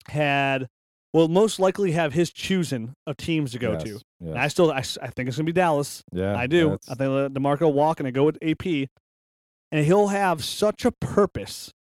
[0.09, 0.69] had
[1.13, 3.83] will most likely have his choosing of teams to go yes.
[3.83, 3.89] to.
[3.89, 4.03] Yes.
[4.21, 6.03] And I still, I, I think it's gonna be Dallas.
[6.13, 6.37] yeah.
[6.37, 6.71] I do.
[6.71, 8.89] that's- I think Demarco walk and I go with AP,
[9.73, 11.73] and he'll have such a purpose.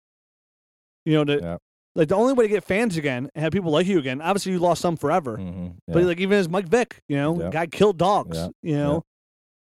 [1.04, 1.56] You know, to, Yeah.
[1.94, 4.20] Like the only way to get fans again and have people like you again.
[4.20, 7.50] Obviously, you lost some forever, Mhm, but like even as Mike Vick, you know, Yeah.
[7.50, 8.36] guy killed dogs.
[8.36, 8.48] Yeah.
[8.62, 9.02] You know,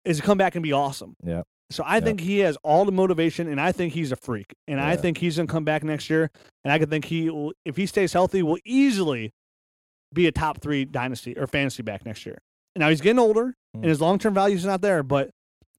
[0.05, 1.15] is to come back and be awesome.
[1.25, 1.43] Yeah.
[1.71, 2.01] So I Yeah.
[2.05, 5.19] think he has all the motivation, and I think he's a freak, and I think
[5.19, 6.31] he's gonna come back next year,
[6.65, 9.33] and I can think he, will, if he stays healthy, will easily
[10.13, 12.37] be a top three dynasty or fantasy back next year.
[12.77, 13.89] Now he's getting older, and Mm.
[13.89, 15.31] his long term value is not there, but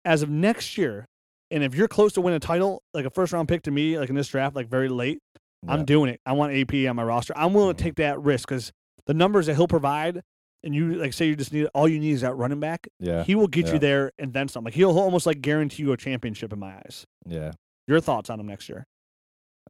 [0.03, 1.05] as of next year,
[1.51, 3.99] and if you're close to win a title, like a first round pick to me,
[3.99, 5.19] like in this draft, like very late,
[5.67, 6.19] I'm doing it.
[6.25, 7.33] I want AP on my roster.
[7.35, 7.85] I'm willing to Mhm.
[7.85, 8.71] take that risk because
[9.05, 10.21] the numbers that he'll provide,
[10.63, 12.87] and you like say you just need all you need is that running back.
[12.99, 13.23] Yeah.
[13.23, 13.73] He will get yeah.
[13.73, 14.63] you there and then some.
[14.63, 17.05] Like he'll almost like guarantee you a championship in my eyes.
[17.25, 17.51] Yeah.
[17.87, 18.85] Your thoughts on him next year?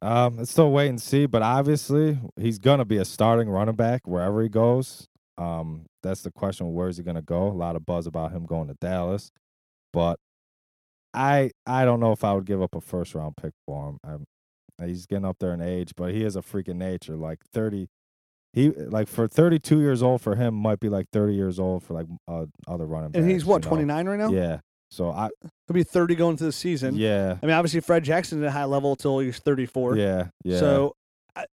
[0.02, 4.02] Um, it's still wait and see, but obviously he's gonna be a starting running back
[4.06, 5.06] wherever he goes.
[5.38, 7.48] Um, that's the question: where is he gonna go?
[7.48, 9.30] A lot of buzz about him going to Dallas,
[9.92, 10.18] but
[11.12, 13.98] I I don't know if I would give up a first round pick for him.
[14.04, 14.24] I'm,
[14.82, 17.16] he's getting up there in age, but he has a freaking nature.
[17.16, 17.88] Like thirty,
[18.52, 21.82] he like for thirty two years old for him might be like thirty years old
[21.82, 23.22] for like uh, other running backs.
[23.22, 23.76] And he's what you know?
[23.76, 24.30] 29 right now.
[24.30, 24.60] Yeah.
[24.90, 25.28] So I
[25.66, 26.94] he'll be 30 going to the season.
[26.94, 29.96] yeah I mean, obviously Fred Jackson's at a high level until he's 34.
[29.96, 30.94] yeah yeah So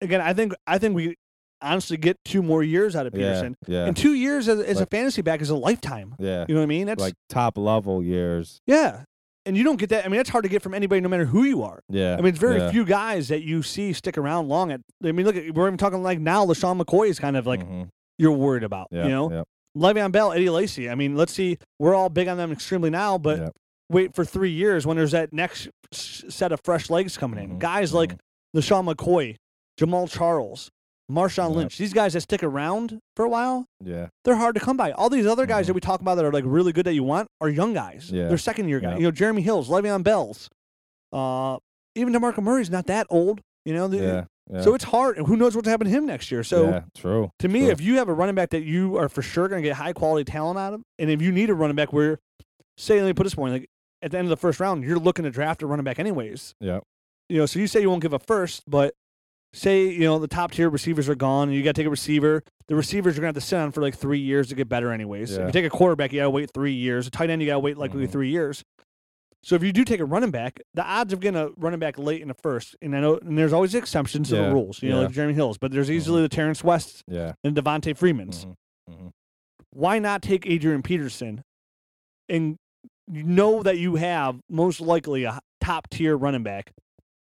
[0.02, 1.14] again, I think I think we
[1.62, 3.56] honestly get two more years out of yeah Peterson.
[3.66, 6.16] yeah And two years as, as a fantasy back is a lifetime.
[6.18, 6.86] yeah You know what I mean?
[6.86, 8.60] That's like top level years.
[8.66, 9.04] yeah.
[9.46, 10.04] And you don't get that.
[10.04, 11.80] I mean, that's hard to get from anybody, no matter who you are.
[11.88, 12.12] Yeah.
[12.14, 12.70] I mean, it's very yeah.
[12.70, 14.70] few guys that you see stick around long.
[14.70, 16.44] At I mean, look, at, we're even talking like now.
[16.44, 17.88] LeSean McCoy is kind of like Mhm.
[18.18, 18.88] you're worried about.
[18.90, 19.42] yeah, you know, yeah,
[19.76, 20.90] Le'Veon Bell, Eddie Lacy.
[20.90, 21.56] I mean, let's see.
[21.78, 23.48] We're all big on them extremely now, but yeah.
[23.88, 27.52] wait for three years when there's that next set of fresh legs coming in.
[27.56, 28.14] Mhm, Guys like
[28.54, 29.36] LeSean McCoy,
[29.80, 30.70] Jamaal Charles,
[31.10, 31.56] Marshawn Yep.
[31.56, 31.78] Lynch.
[31.78, 34.92] These guys that stick around for a while, yeah, they're hard to come by.
[34.92, 35.68] All these other guys Mhm.
[35.68, 38.10] that we talk about that are like really good that you want are young guys.
[38.12, 38.28] Yeah.
[38.28, 38.90] They're second year guys.
[38.92, 38.98] Yep.
[39.00, 40.48] You know, Jeremy Hills, Le'Veon Bells,
[41.12, 41.58] uh,
[41.94, 43.40] even DeMarco Murray's not that old.
[43.64, 44.62] You know, yeah, yeah.
[44.62, 45.18] so it's hard.
[45.18, 46.42] And who knows what's happened to him next year?
[46.42, 47.30] So yeah, true.
[47.40, 47.70] to me, true.
[47.70, 49.92] if you have a running back that you are for sure going to get high
[49.92, 52.18] quality talent out of, and if you need a running back where
[52.78, 53.68] say let me put this point like
[54.02, 56.54] at the end of the first round, you're looking to draft a running back anyways.
[56.60, 56.82] Yep.
[57.28, 58.94] You know, so you say you won't give a first, but
[59.52, 61.90] say you know the top tier receivers are gone, and you got to take a
[61.90, 62.42] receiver.
[62.68, 64.92] The receivers are gonna have to sit on for like three years to get better
[64.92, 65.32] anyways.
[65.36, 67.06] If you take a quarterback, you gotta wait three years.
[67.06, 68.12] A tight end, you gotta wait likely Mhm.
[68.12, 68.62] three years.
[69.42, 71.98] So if you do take a running back, the odds of getting a running back
[71.98, 74.90] late in the first, and I know, and there's always exceptions to the rules, you
[74.90, 77.32] know, like Jeremy Hills, but there's easily the Terrance West Yeah.
[77.42, 78.44] and Devonta Freemans.
[78.44, 78.54] mhm,
[78.90, 79.10] mhm.
[79.70, 81.42] Why not take Adrian Peterson
[82.28, 82.56] and
[83.10, 86.72] you know that you have most likely a top tier running back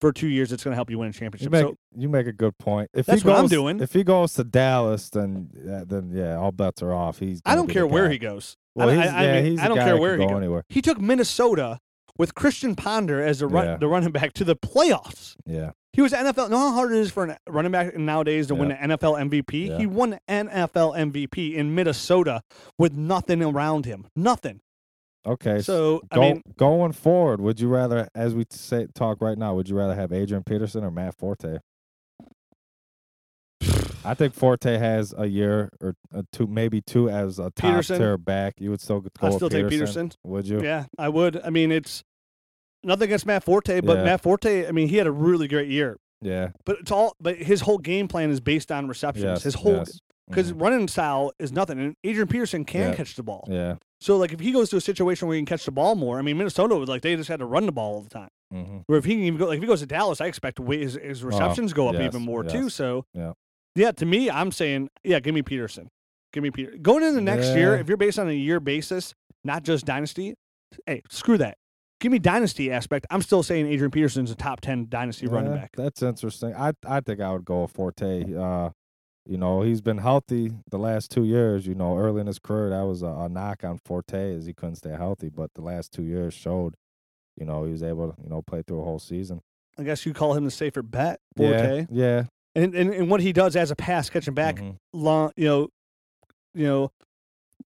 [0.02, 1.52] for two years it's going to help you win a You championship.
[1.52, 2.90] make so you make a good point.
[2.92, 3.80] If That's he what goes, I'm doing.
[3.80, 7.20] If he goes to Dallas, then uh, then yeah, all bets are off.
[7.20, 7.40] He's.
[7.46, 8.56] I don't care where he goes.
[8.74, 10.36] Well, I, I, I yeah, mean, he's I don't care where he go goes.
[10.38, 10.64] anywhere.
[10.68, 11.78] He took Minnesota
[12.18, 13.76] with Christian Ponder as the run, Yeah.
[13.76, 15.36] the running back to the playoffs.
[15.46, 15.70] Yeah.
[15.92, 16.50] He was NFL.
[16.50, 18.82] Know how hard it is for a running back nowadays to win Yeah.
[18.82, 19.78] an NFL MVP?
[19.78, 22.42] He won NFL MVP in Minnesota
[22.78, 24.06] with nothing around him.
[24.16, 24.60] Nothing.
[25.26, 25.60] Okay.
[25.60, 29.68] So, I mean, going forward, would you rather, as we say talk right now, would
[29.68, 31.58] you rather have Adrian Peterson or Matt Forte?
[34.04, 37.98] I think Forte has a year or uh, two, maybe two as a top Peterson?
[37.98, 38.54] tier back.
[38.58, 40.20] You would still go with still take Peterson, Peterson.
[40.24, 40.62] Would you?
[40.62, 41.40] Yeah, I would.
[41.44, 42.02] I mean, it's
[42.82, 44.04] nothing against Matt Forte, but Yeah.
[44.04, 45.98] Matt Forte, I mean, he had a really great year.
[46.20, 46.50] Yeah.
[46.64, 49.24] But it's all, but his whole game plan is based on receptions.
[49.24, 49.42] Yes.
[49.44, 49.98] his whole, yes.
[50.28, 50.60] because Mhm.
[50.62, 51.78] running style is nothing.
[51.78, 52.94] And Adrian Peterson can Yeah.
[52.96, 53.46] catch the ball.
[53.50, 53.76] Yeah.
[54.02, 56.18] So, like, if he goes to a situation where he can catch the ball more,
[56.18, 58.30] I mean, Minnesota was like, they just had to run the ball all the time.
[58.50, 60.58] hmm Where if he can even go, like, if he goes to Dallas, I expect
[60.58, 62.68] his, his receptions go up Oh, yes, even more too.
[62.68, 63.34] So, Yeah.
[63.76, 65.88] yeah, to me, I'm saying, yeah, give me Peterson.
[66.32, 66.76] Give me Peter.
[66.82, 70.34] Going into the next year, if you're based on a year basis, not just dynasty,
[70.86, 71.58] hey, screw that.
[72.00, 73.06] Give me dynasty aspect.
[73.08, 75.70] I'm still saying Adrian Peterson's a top 10 dynasty running back.
[75.76, 76.54] That's interesting.
[76.56, 78.34] I I think I would go Forte.
[78.34, 78.70] Uh,
[79.26, 81.66] you know, he's been healthy the last two years.
[81.66, 84.52] You know, early in his career, that was a, a knock on Forte as he
[84.52, 85.28] couldn't stay healthy.
[85.28, 86.74] But the last two years showed,
[87.36, 89.40] you know, he was able to you know play through a whole season.
[89.78, 91.86] I guess you call him the safer bet, Forte.
[91.90, 92.24] Yeah, yeah.
[92.54, 94.76] And, and and what he does as a pass catching back, mhm.
[94.92, 95.68] long, you know,
[96.54, 96.92] you know,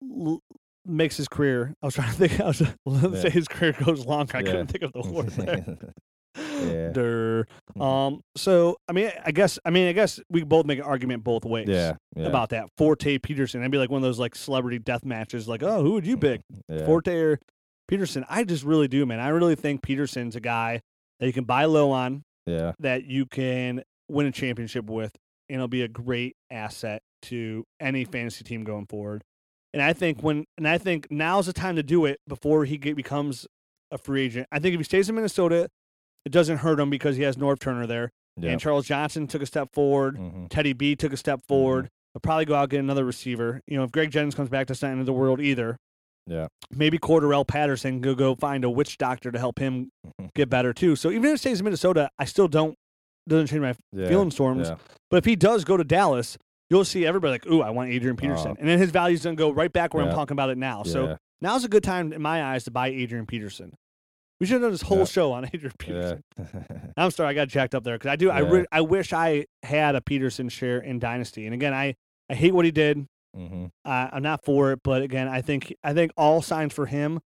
[0.02, 0.42] l-
[0.86, 1.74] makes his career.
[1.84, 2.40] I was trying to think.
[2.42, 3.22] I was let's Yeah.
[3.22, 4.38] say his career goes longer.
[4.38, 4.46] I Yeah.
[4.48, 5.94] couldn't think of the word.
[6.64, 6.90] Yeah.
[6.90, 7.48] Durr.
[7.78, 7.82] Mhm.
[7.82, 8.22] Um.
[8.38, 11.46] So I mean, I guess I mean I guess we both make an argument both
[11.46, 11.68] ways.
[11.68, 12.26] yeah, yeah.
[12.28, 15.48] About that Forte Peterson, that'd be like one of those like celebrity death matches.
[15.48, 16.86] Like, oh, who would you pick, yeah.
[16.86, 17.40] Forte or
[17.88, 18.26] Peterson?
[18.30, 19.20] I just really do, man.
[19.20, 20.82] I really think Peterson's a guy
[21.20, 25.14] that you can buy low on, yeah, that you can win a championship with,
[25.50, 29.24] and it'll be a great asset to any fantasy team going forward.
[29.74, 32.78] And I think when, and I think now's the time to do it before he
[32.78, 33.48] get, becomes
[33.90, 34.48] a free agent.
[34.52, 35.68] I think if he stays in Minnesota,
[36.26, 38.52] it doesn't hurt him because he has Norv Turner there, yeah.
[38.52, 40.18] and Charles Johnson took a step forward.
[40.18, 40.50] Mhm.
[40.50, 41.90] Teddy B took a step forward.
[42.14, 43.62] They'll probably go out and get another receiver.
[43.68, 45.78] You know, if Greg Jennings comes back, that's not the end of the world either.
[46.28, 46.48] Yeah.
[46.72, 49.90] Maybe Cordarrelle Patterson go go find a witch doctor to help him
[50.36, 50.96] get better too.
[50.96, 52.76] So even if it stays in Minnesota, I still don't
[53.28, 54.70] doesn't change my Yeah, feeling storms.
[54.70, 54.76] yeah.
[55.10, 56.38] But if he does go to Dallas,
[56.70, 58.52] you'll see everybody like, ooh, I want Adrian Peterson.
[58.52, 60.84] Uh, and then his value's gonna go right back where I'm talking about it now.
[60.84, 63.74] So yeah, now's a good time in my eyes to buy Adrian Peterson.
[64.40, 65.04] We should have done this whole Yeah.
[65.06, 66.24] show on Adrian Peterson.
[66.38, 66.70] yeah.
[66.98, 68.30] I'm sorry, I got jacked up there because I do.
[68.30, 71.46] I re- I wish I had a Peterson share in Dynasty.
[71.46, 71.96] And again, I
[72.30, 73.06] I hate what he did.
[73.36, 76.86] hmm Uh, I'm not for it, but again, I think I think all signs for
[76.88, 77.20] him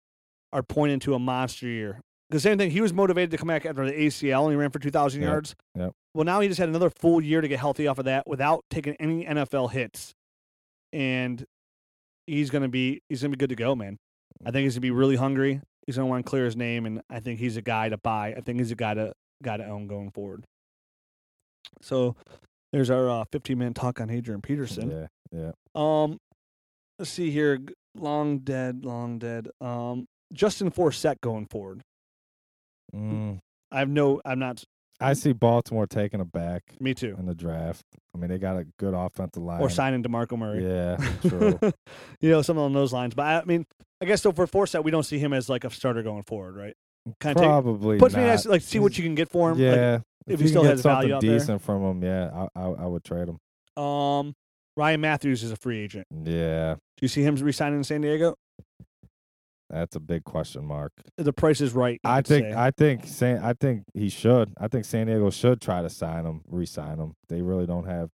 [0.51, 2.01] are pointing to a monster year.
[2.31, 4.71] The same thing, he was motivated to come back after the ACL and he ran
[4.71, 5.55] for 2,000 Yep, yards.
[5.75, 5.91] yep.
[6.15, 8.63] Well, now he just had another full year to get healthy off of that without
[8.71, 10.15] taking any NFL hits,
[10.91, 11.45] and
[12.25, 13.97] he's gonna be he's gonna be good to go, man.
[14.45, 15.61] I think he's gonna be really hungry.
[15.85, 18.33] He's gonna want to clear his name, and I think he's a guy to buy.
[18.35, 19.13] I think he's a guy to
[19.43, 20.45] guy to own going forward.
[21.81, 22.15] So,
[22.71, 24.89] there's our uh, 15 minute talk on Adrian Peterson.
[24.91, 25.51] Yeah, yeah.
[25.75, 26.17] Um,
[26.97, 27.59] let's see here.
[27.97, 29.47] Long dead, long dead.
[29.61, 31.81] Um, Justin Forsett going forward.
[32.93, 33.39] Mm,
[33.71, 34.21] I have no.
[34.25, 34.63] I'm not.
[34.99, 37.15] I see Baltimore taking a back Me too.
[37.19, 37.83] in the draft.
[38.13, 39.61] I mean, they got a good offensive line.
[39.61, 40.65] Or signing Demarco Murray.
[40.65, 40.95] Yeah,
[41.27, 41.59] true.
[42.21, 43.13] you know, something along those lines.
[43.13, 43.65] But I, I mean,
[44.01, 46.55] I guess so for Forsett, we don't see him as like a starter going forward,
[46.55, 46.73] right?
[47.19, 49.57] Kind of Probably puts me as like see what you can get for him.
[49.57, 51.37] Like, Yeah, if if, he you still has something value out there.
[51.37, 53.81] decent from him, yeah, I, I I would trade him.
[53.81, 54.33] um,
[54.77, 56.05] Ryan Mathews is a free agent.
[56.11, 58.35] Yeah, Do you see him resigning in San Diego?
[59.69, 60.91] that's a big question mark.
[61.17, 61.99] The price is right.
[62.03, 62.53] I think say.
[62.53, 64.53] I think San I think he should.
[64.59, 67.13] I think San Diego should try to sign him, re-sign him.
[67.29, 68.09] They really don't have,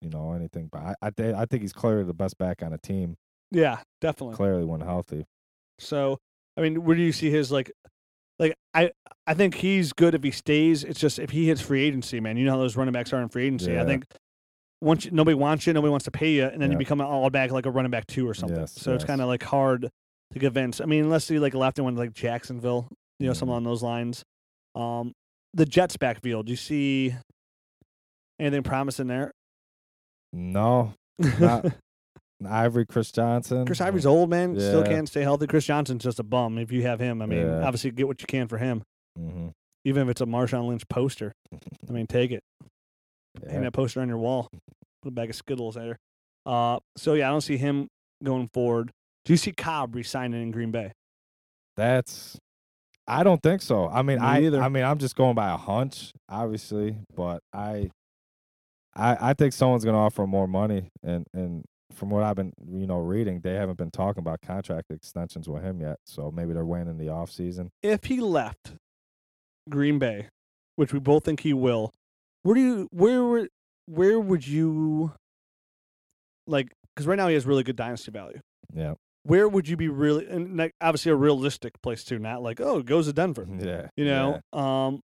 [0.00, 0.68] you know, anything.
[0.70, 3.16] But I I, think I think he's clearly the best back on the team.
[3.50, 4.36] Yeah, definitely.
[4.36, 5.26] Clearly, when healthy.
[5.78, 6.18] So,
[6.56, 7.70] I mean, where do you see his like,
[8.38, 8.90] like I
[9.26, 10.84] I think he's good if he stays.
[10.84, 12.36] It's just if he hits free agency, man.
[12.36, 13.78] You know how those running backs are in free agency.
[13.78, 14.04] I think
[14.80, 17.06] once you, nobody wants you, nobody wants to pay you, and then you become an
[17.06, 18.58] all back like a running back two or something.
[18.58, 19.90] Yes, so it's kind of like hard.
[20.32, 20.80] to convince.
[20.80, 22.86] I mean, unless you like left and went to, like Jacksonville,
[23.18, 23.50] you know, something Mhm.
[23.50, 24.24] along those lines.
[24.76, 25.12] Um,
[25.54, 26.46] the Jets backfield.
[26.46, 27.16] Do you see
[28.38, 29.32] anything promising there?
[30.32, 31.66] No, Not-
[32.48, 33.66] Ivory, Chris Johnson.
[33.66, 35.46] Chris Ivory's old man, still can't stay healthy.
[35.46, 36.58] Chris Johnson's just a bum.
[36.58, 37.66] If you have him, I mean, Yeah.
[37.66, 38.82] obviously get what you can for him,
[39.16, 39.48] hmm
[39.84, 41.32] even if it's a Marshawn Lynch poster.
[41.88, 42.42] I mean, take it.
[43.48, 44.48] Hang that poster on your wall.
[45.02, 45.96] Put a bag of Skittles there.
[46.44, 47.88] Uh, so yeah, I don't see him
[48.22, 48.90] going forward.
[49.24, 50.92] Do you see Cobb resigning in Green Bay?
[51.76, 52.36] That's.
[53.08, 53.88] I don't think so.
[53.88, 54.40] I mean, Me I.
[54.42, 54.60] either.
[54.62, 57.90] I mean, I'm just going by a hunch, obviously, but I.
[58.94, 61.64] I, I think someone's going to offer more money, and and
[62.00, 65.62] from what I've been, you know, reading, they haven't been talking about contract extensions with
[65.62, 65.98] him yet.
[66.06, 67.70] So maybe they're waiting in the off season.
[67.82, 68.72] If he left
[69.68, 70.28] Green Bay,
[70.76, 71.92] which we both think he will,
[72.42, 73.48] where do you where would
[73.84, 75.12] where would you
[76.46, 76.72] like?
[76.96, 78.40] Because right now he has really good dynasty value.
[78.74, 78.94] Yeah,
[79.24, 82.78] Where would you be really and like obviously a realistic place to not like oh
[82.78, 83.46] it goes to Denver.
[83.58, 83.88] yeah.
[83.94, 85.00] You know, um,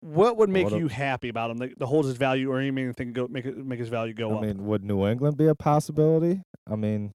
[0.00, 1.58] what would make What a- you happy about him?
[1.58, 4.34] Like, to hold his value, or anything go make it make his value go I
[4.36, 4.42] up?
[4.42, 6.42] mean, would New England be a possibility?
[6.70, 7.12] I mean,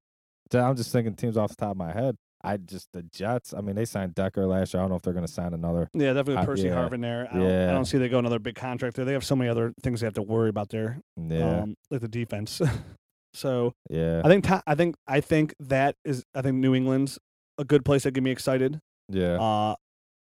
[0.52, 2.16] I'm just thinking teams off the top of my head.
[2.44, 3.52] I just the Jets.
[3.52, 4.80] I mean, they signed Decker last year.
[4.80, 5.88] I don't know if they're going to sign another.
[5.94, 7.26] yeah, definitely Percy yeah, Harvin there.
[7.32, 9.04] I don't, I don't see they go another big contract there.
[9.04, 12.02] They have so many other things they have to worry about there, Yeah, um, like
[12.02, 12.60] the defense.
[13.34, 17.18] so yeah, I think I think I think that is I think New England's
[17.58, 18.78] a good place that get me excited.
[19.08, 19.74] yeah, Uh,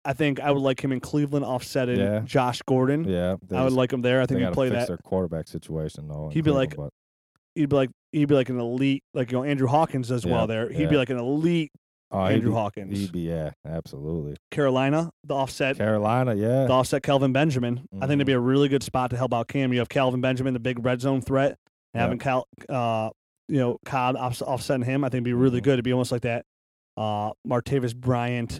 [0.06, 2.20] I think I would like him in Cleveland, offsetting Yeah.
[2.26, 3.06] Josh Gordon.
[3.06, 3.36] yeah.
[3.54, 4.22] I would like him there.
[4.22, 4.88] I think he'd play that.
[4.88, 6.30] their quarterback situation though.
[6.32, 6.92] He'd be like- Cleveland,
[7.56, 10.46] He'd be like he'd be like an elite, like you know Andrew Hawkins does well
[10.46, 10.70] there.
[10.70, 11.72] He'd be like an elite
[12.12, 13.00] but, oh, Andrew be- Hawkins.
[13.00, 14.36] He'd be yeah, absolutely.
[14.52, 17.88] Carolina, the offset, Carolina, yeah, the offset Kelvin Benjamin.
[17.96, 19.72] I think it'd be a really good spot to help out Cam.
[19.72, 21.58] You have Kelvin Benjamin, the big red zone threat, and
[21.96, 22.02] Yeah.
[22.02, 23.10] having Cal, uh,
[23.48, 25.04] you know, Cobb offsetting him.
[25.04, 25.64] I think it'd be really Mhm.
[25.64, 25.74] good.
[25.74, 26.46] It'd be almost like that,
[26.98, 28.60] uh, Martavis Bryant,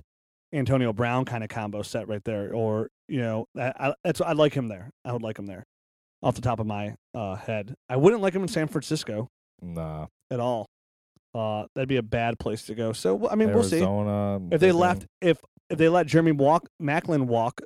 [0.54, 2.54] Antonio Brown kind of combo set right there.
[2.54, 4.90] Or you know, I, that's I'd like him there.
[5.04, 5.64] I would like him there,
[6.24, 7.76] off the top of my uh, head.
[7.90, 9.28] I wouldn't like him in San Francisco
[9.62, 10.08] nah.
[10.32, 10.66] at all.
[11.34, 12.94] Uh, that'd be a bad place to go.
[12.94, 13.82] So I mean, we'll see
[14.52, 15.06] if they left.
[15.22, 15.40] If
[15.70, 17.60] if they let Jeremy walk, Maclin walk,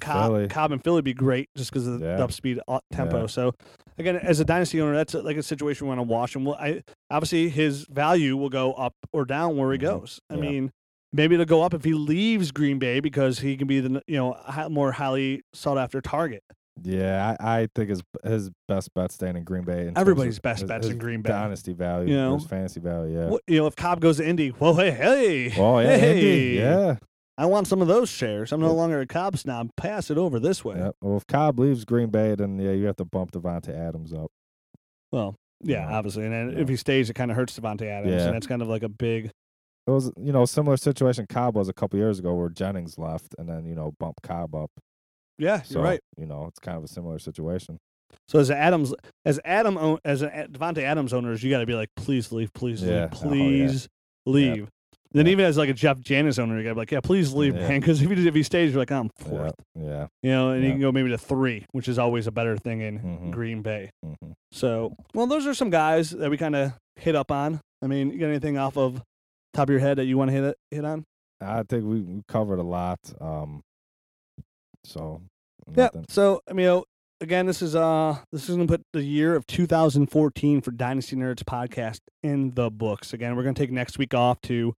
[0.00, 0.50] Cobb.
[0.50, 2.24] Cobb and Philly be great just because of the Yeah.
[2.24, 3.22] up speed uh, tempo.
[3.22, 3.26] Yeah.
[3.26, 3.52] So
[3.98, 6.36] again, as a dynasty owner, that's a, like a situation we want to watch.
[6.36, 9.82] And we'll, I obviously his value will go up or down where he Mhm.
[9.82, 10.20] goes.
[10.30, 10.40] I Yeah.
[10.40, 10.70] mean,
[11.12, 14.16] maybe it'll go up if he leaves Green Bay because he can be the you
[14.16, 14.36] know
[14.70, 16.42] more highly sought after target.
[16.82, 19.86] Yeah, I, I think his his best bet staying in Green Bay.
[19.88, 21.30] in Everybody's best his- bet's in Green Bay.
[21.30, 22.34] Dynasty value, You know?
[22.36, 23.18] his fantasy value.
[23.18, 23.26] Yeah.
[23.28, 26.56] What, you know, if Cobb goes to Indy, whoa, hey, hey, Oh yeah, hey, Indy,
[26.58, 26.96] yeah.
[27.38, 28.52] I want some of those shares.
[28.52, 29.70] I'm no longer a Cobb snob.
[29.76, 30.76] Pass it over this way.
[30.78, 30.96] Yep.
[31.02, 34.30] Well, if Cobb leaves Green Bay, then yeah, you have to bump Davante Adams up.
[35.12, 36.62] Well, yeah, obviously, and then Yeah.
[36.62, 38.26] if he stays, it kind of hurts Davante Adams, Yeah.
[38.26, 39.30] and that's kind of like a big.
[39.86, 43.34] It was you know similar situation Cobb was a couple years ago where Jennings left
[43.38, 44.70] and then you know bump Cobb up.
[45.38, 46.00] Yeah, So you're right.
[46.16, 47.78] you know it's kind of a similar situation.
[48.28, 51.90] So as Adams, as Adam, as a Davante Adams owners, you got to be like,
[51.96, 53.08] please leave, please leave, Yeah.
[53.12, 53.28] Oh, yeah.
[53.28, 53.88] please
[54.24, 54.68] leave.
[55.12, 55.32] Then Yeah.
[55.32, 57.54] even as like a Jeff Janis owner, you got to be like, yeah, please leave,
[57.54, 60.06] man, because if he if he stays, you're like, I'm fourth, yeah.
[60.22, 62.80] you know, and you can go maybe to three, which is always a better thing
[62.80, 63.30] in Mhm.
[63.30, 63.90] Green Bay.
[64.02, 67.60] hmm So, well, those are some guys that we kind of hit up on.
[67.82, 69.02] I mean, you got anything off of
[69.56, 71.04] top of your head that you want to hit it, hit on?
[71.40, 72.98] I think we, we covered a lot.
[73.20, 73.62] Um,
[74.84, 75.22] so
[75.74, 75.88] Yeah.
[76.08, 76.82] So I mean,
[77.20, 81.42] again, this is uh this is gonna put the year of 2014 for Dynasty Nerds
[81.42, 83.12] podcast in the books.
[83.12, 84.74] Again, we're gonna take next week off to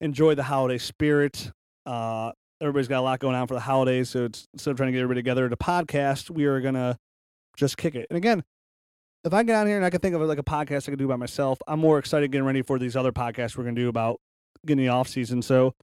[0.00, 1.50] enjoy the holiday spirit.
[1.86, 4.88] Uh, everybody's got a lot going on for the holidays, so it's instead of trying
[4.88, 6.96] to get everybody together to podcast, we are gonna
[7.56, 8.06] just kick it.
[8.10, 8.42] And again.
[9.24, 10.98] If I get out here and I can think of like a podcast I could
[10.98, 13.88] do by myself, I'm more excited getting ready for these other podcasts we're gonna do
[13.88, 14.20] about
[14.66, 15.40] getting the off season.
[15.40, 15.74] So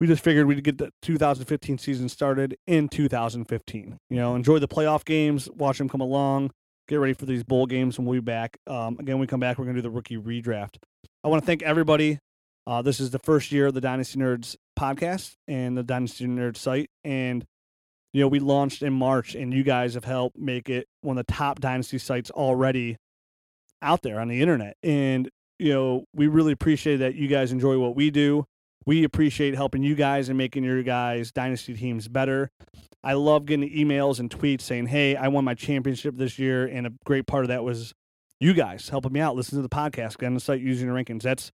[0.00, 3.96] we just figured we'd get the 2015 season started in 2015.
[4.10, 6.50] You know, enjoy the playoff games, watch them come along,
[6.88, 8.58] get ready for these bowl games, and we'll be back.
[8.66, 10.76] Um, again, we come back, we're to do the rookie redraft.
[11.24, 12.18] I want to thank everybody.
[12.66, 16.58] Uh, this is the first year of the Dynasty Nerds podcast and the Dynasty Nerds
[16.58, 16.90] site.
[17.02, 17.46] And,
[18.12, 21.26] you know, we launched in March, and you guys have helped make it one of
[21.26, 22.96] the top Dynasty sites already
[23.82, 24.76] out there on the internet.
[24.82, 28.46] And, you know, we really appreciate that you guys enjoy what we do
[28.86, 32.50] we appreciate helping you guys and making your guys dynasty teams better.
[33.02, 36.86] I love getting emails and tweets saying, "Hey, I won my championship this year," and
[36.86, 37.94] a great part of that was
[38.40, 40.94] you guys helping me out, listening to the podcast, get on the site using the
[40.94, 41.22] rankings.
[41.22, 41.50] That's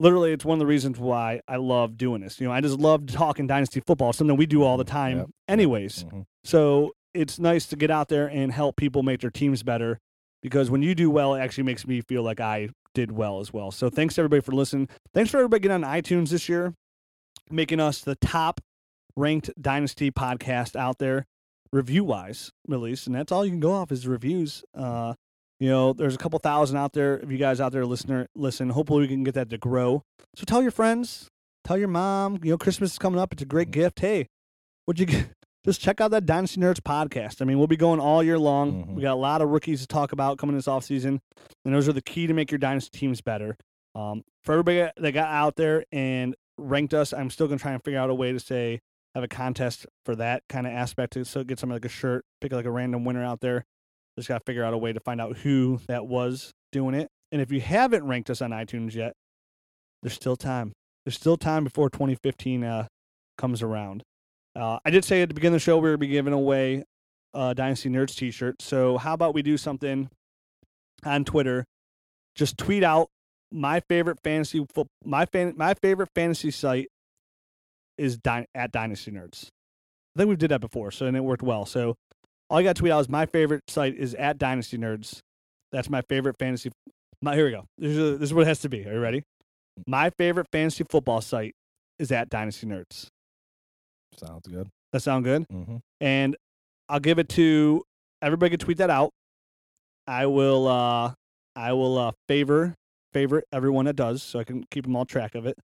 [0.00, 2.40] literally it's one of the reasons why I love doing this.
[2.40, 5.30] You know, I just love talking dynasty football, something we do all the time, Yep.
[5.46, 6.04] anyways.
[6.04, 6.24] Mhm.
[6.42, 9.98] So it's nice to get out there and help people make their teams better
[10.42, 13.52] because when you do well, it actually makes me feel like I did well as
[13.52, 13.70] well.
[13.70, 14.88] So thanks everybody for listening.
[15.14, 16.74] Thanks for everybody getting on iTunes this year,
[17.50, 18.60] making us the top
[19.16, 21.26] ranked Dynasty podcast out there,
[21.72, 23.06] review wise, at least.
[23.06, 24.64] And that's all you can go off is reviews.
[24.74, 25.14] Uh,
[25.60, 27.18] you know, there's a couple thousand out there.
[27.18, 30.02] If you guys out there listener listen, hopefully we can get that to grow.
[30.34, 31.28] So tell your friends,
[31.64, 32.40] tell your mom.
[32.42, 33.32] You know, Christmas is coming up.
[33.32, 34.00] It's a great gift.
[34.00, 34.26] Hey,
[34.86, 35.28] would you get?
[35.66, 37.42] Just check out that Dynasty Nerds podcast.
[37.42, 38.72] I mean, we'll be going all year long.
[38.86, 38.94] Mhm.
[38.94, 41.18] We got a lot of rookies to talk about coming this offseason,
[41.66, 43.58] and those are the key to make your Dynasty teams better.
[43.94, 47.72] Um, for everybody that got out there and ranked us, I'm still going to try
[47.72, 48.80] and figure out a way to say,
[49.14, 52.24] have a contest for that kind of aspect to so get something like a shirt,
[52.40, 53.66] pick like a random winner out there.
[54.20, 57.08] Just got to figure out a way to find out who that was doing it.
[57.32, 59.14] And if you haven't ranked us on iTunes yet,
[60.02, 60.72] there's still time.
[61.06, 62.86] There's still time before 2015 uh,
[63.38, 64.02] comes around.
[64.54, 66.84] Uh, I did say at the beginning of the show we were be giving away
[67.32, 68.60] a Dynasty Nerds T-shirt.
[68.60, 70.10] So how about we do something
[71.02, 71.64] on Twitter?
[72.34, 73.08] Just tweet out
[73.50, 76.88] my favorite fantasy foot, my fan, my favorite fantasy site
[77.96, 79.48] is dy- at Dynasty Nerds.
[80.14, 81.64] I think we did that before, so and it worked well.
[81.64, 81.94] So
[82.50, 85.20] all you got to tweet out is my favorite site is at Dynasty Nerds.
[85.72, 86.70] That's my favorite fantasy.
[87.22, 87.64] My, here we go.
[87.78, 88.84] This is, this is what it has to be.
[88.86, 89.22] Are you ready?
[89.86, 91.54] My favorite fantasy football site
[91.98, 93.06] is at Dynasty Nerds.
[94.18, 94.68] Sounds good.
[94.92, 95.46] That sound good?
[95.48, 95.76] Mm-hmm.
[96.00, 96.36] and
[96.88, 97.84] I'll give it to
[98.20, 98.50] everybody.
[98.50, 99.10] Can tweet that out.
[100.08, 100.66] I will.
[100.66, 101.12] uh
[101.54, 102.74] I will uh favor
[103.12, 105.56] favorite everyone that does, so I can keep them all track of it,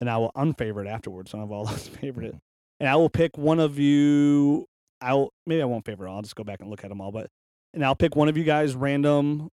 [0.00, 1.32] and I will unfavorite afterwards.
[1.32, 2.36] So I've all those favored it,
[2.78, 4.66] and I will pick one of you.
[5.00, 6.06] I'll maybe I won't favor.
[6.08, 6.16] all.
[6.16, 7.28] I'll just go back and look at them all, but
[7.74, 9.48] and I'll pick one of you guys random,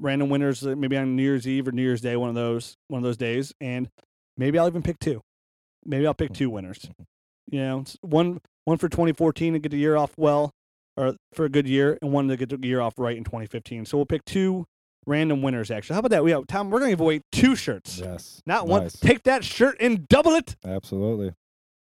[0.00, 0.64] random winners.
[0.66, 3.04] uh, Maybe on New Year's Eve or New Year's Day, one of those one of
[3.04, 3.88] those days, and
[4.36, 5.20] maybe I'll even pick two.
[5.84, 6.88] Maybe I'll pick two winners.
[7.50, 10.50] You know, one one for 2014 to get the year off well,
[10.96, 13.84] or for a good year, and one to get the year off right in 2015.
[13.86, 14.66] So we'll pick two
[15.06, 15.70] random winners.
[15.70, 16.22] Actually, how about that?
[16.24, 16.70] We have Tom.
[16.70, 18.40] We're gonna give away two shirts, Yes.
[18.46, 18.88] not one.
[18.88, 20.56] Take that shirt and double it.
[20.64, 21.32] Absolutely.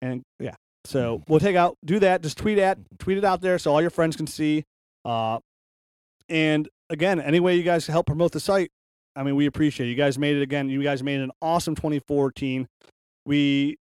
[0.02, 0.56] And yeah,
[0.86, 2.22] so we'll take out do that.
[2.22, 4.64] Just tweet at tweet it out there so all your friends can see.
[5.04, 5.40] Uh,
[6.30, 8.72] and again, any way you guys help promote the site,
[9.16, 9.90] I mean, we appreciate it.
[9.90, 10.70] you guys made it again.
[10.70, 12.68] You guys made an awesome 2014.
[13.26, 13.78] We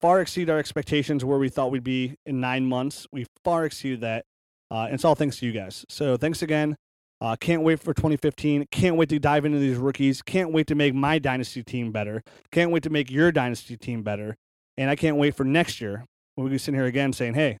[0.00, 3.06] far exceed our expectations where we thought we'd be in nine months.
[3.12, 4.24] We far exceeded that.
[4.70, 5.84] Uh, and it's all thanks to you guys.
[5.88, 6.76] So thanks again.
[7.20, 8.66] Uh, can't wait for 2015.
[8.70, 10.22] Can't wait to dive into these rookies.
[10.22, 12.22] Can't wait to make my dynasty team better.
[12.52, 14.36] Can't wait to make your dynasty team better.
[14.78, 16.04] And I can't wait for next year
[16.36, 17.58] when we can sit here again saying, hey,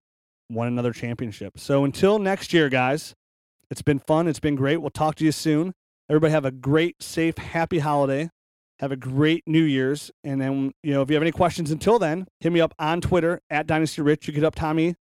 [0.48, 1.58] won another championship.
[1.58, 3.12] So until next year, guys,
[3.70, 4.26] it's been fun.
[4.28, 4.78] It's been great.
[4.78, 5.72] We'll talk to you soon.
[6.08, 8.30] Everybody have a great, safe, happy holiday.
[8.78, 10.10] Have a great New Year's.
[10.24, 13.00] And then, you know, if you have any questions until then, hit me up on
[13.00, 14.26] Twitter at Dynasty Rich.
[14.28, 14.94] You get up Tommy.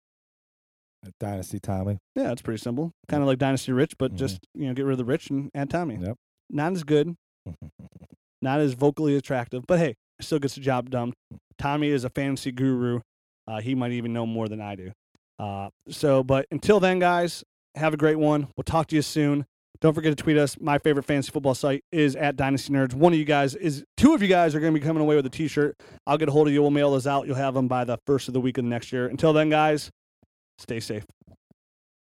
[1.20, 2.00] Dynasty Tommy.
[2.16, 2.92] Yeah, it's pretty simple.
[3.08, 4.18] Kind of like Dynasty Rich, but Mhm.
[4.18, 5.96] just, you know, get rid of the rich and add Tommy.
[6.02, 6.18] Yep.
[6.50, 7.16] Not as good,
[8.42, 11.14] not as vocally attractive, but hey, still gets the job done.
[11.58, 13.02] Tommy is a fantasy guru.
[13.48, 14.92] Uh, he might even know more than I do.
[15.40, 17.44] Uh, so, but until then, guys,
[17.76, 18.48] have a great one.
[18.58, 19.46] We'll talk to you soon.
[19.80, 20.60] Don't forget to tweet us.
[20.60, 22.96] My favorite fantasy football site is at Dynasty Nerds.
[22.96, 25.16] One of you guys is two of you guys are going to be coming away
[25.16, 25.76] with a T-shirt.
[26.08, 26.62] I'll get a hold of you.
[26.62, 27.28] We'll mail those out.
[27.28, 29.08] You'll have them by the first of the week of the next year.
[29.08, 29.92] Until then, guys,
[30.58, 31.06] stay safe.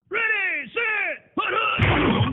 [0.09, 2.32] Ready, set, put up.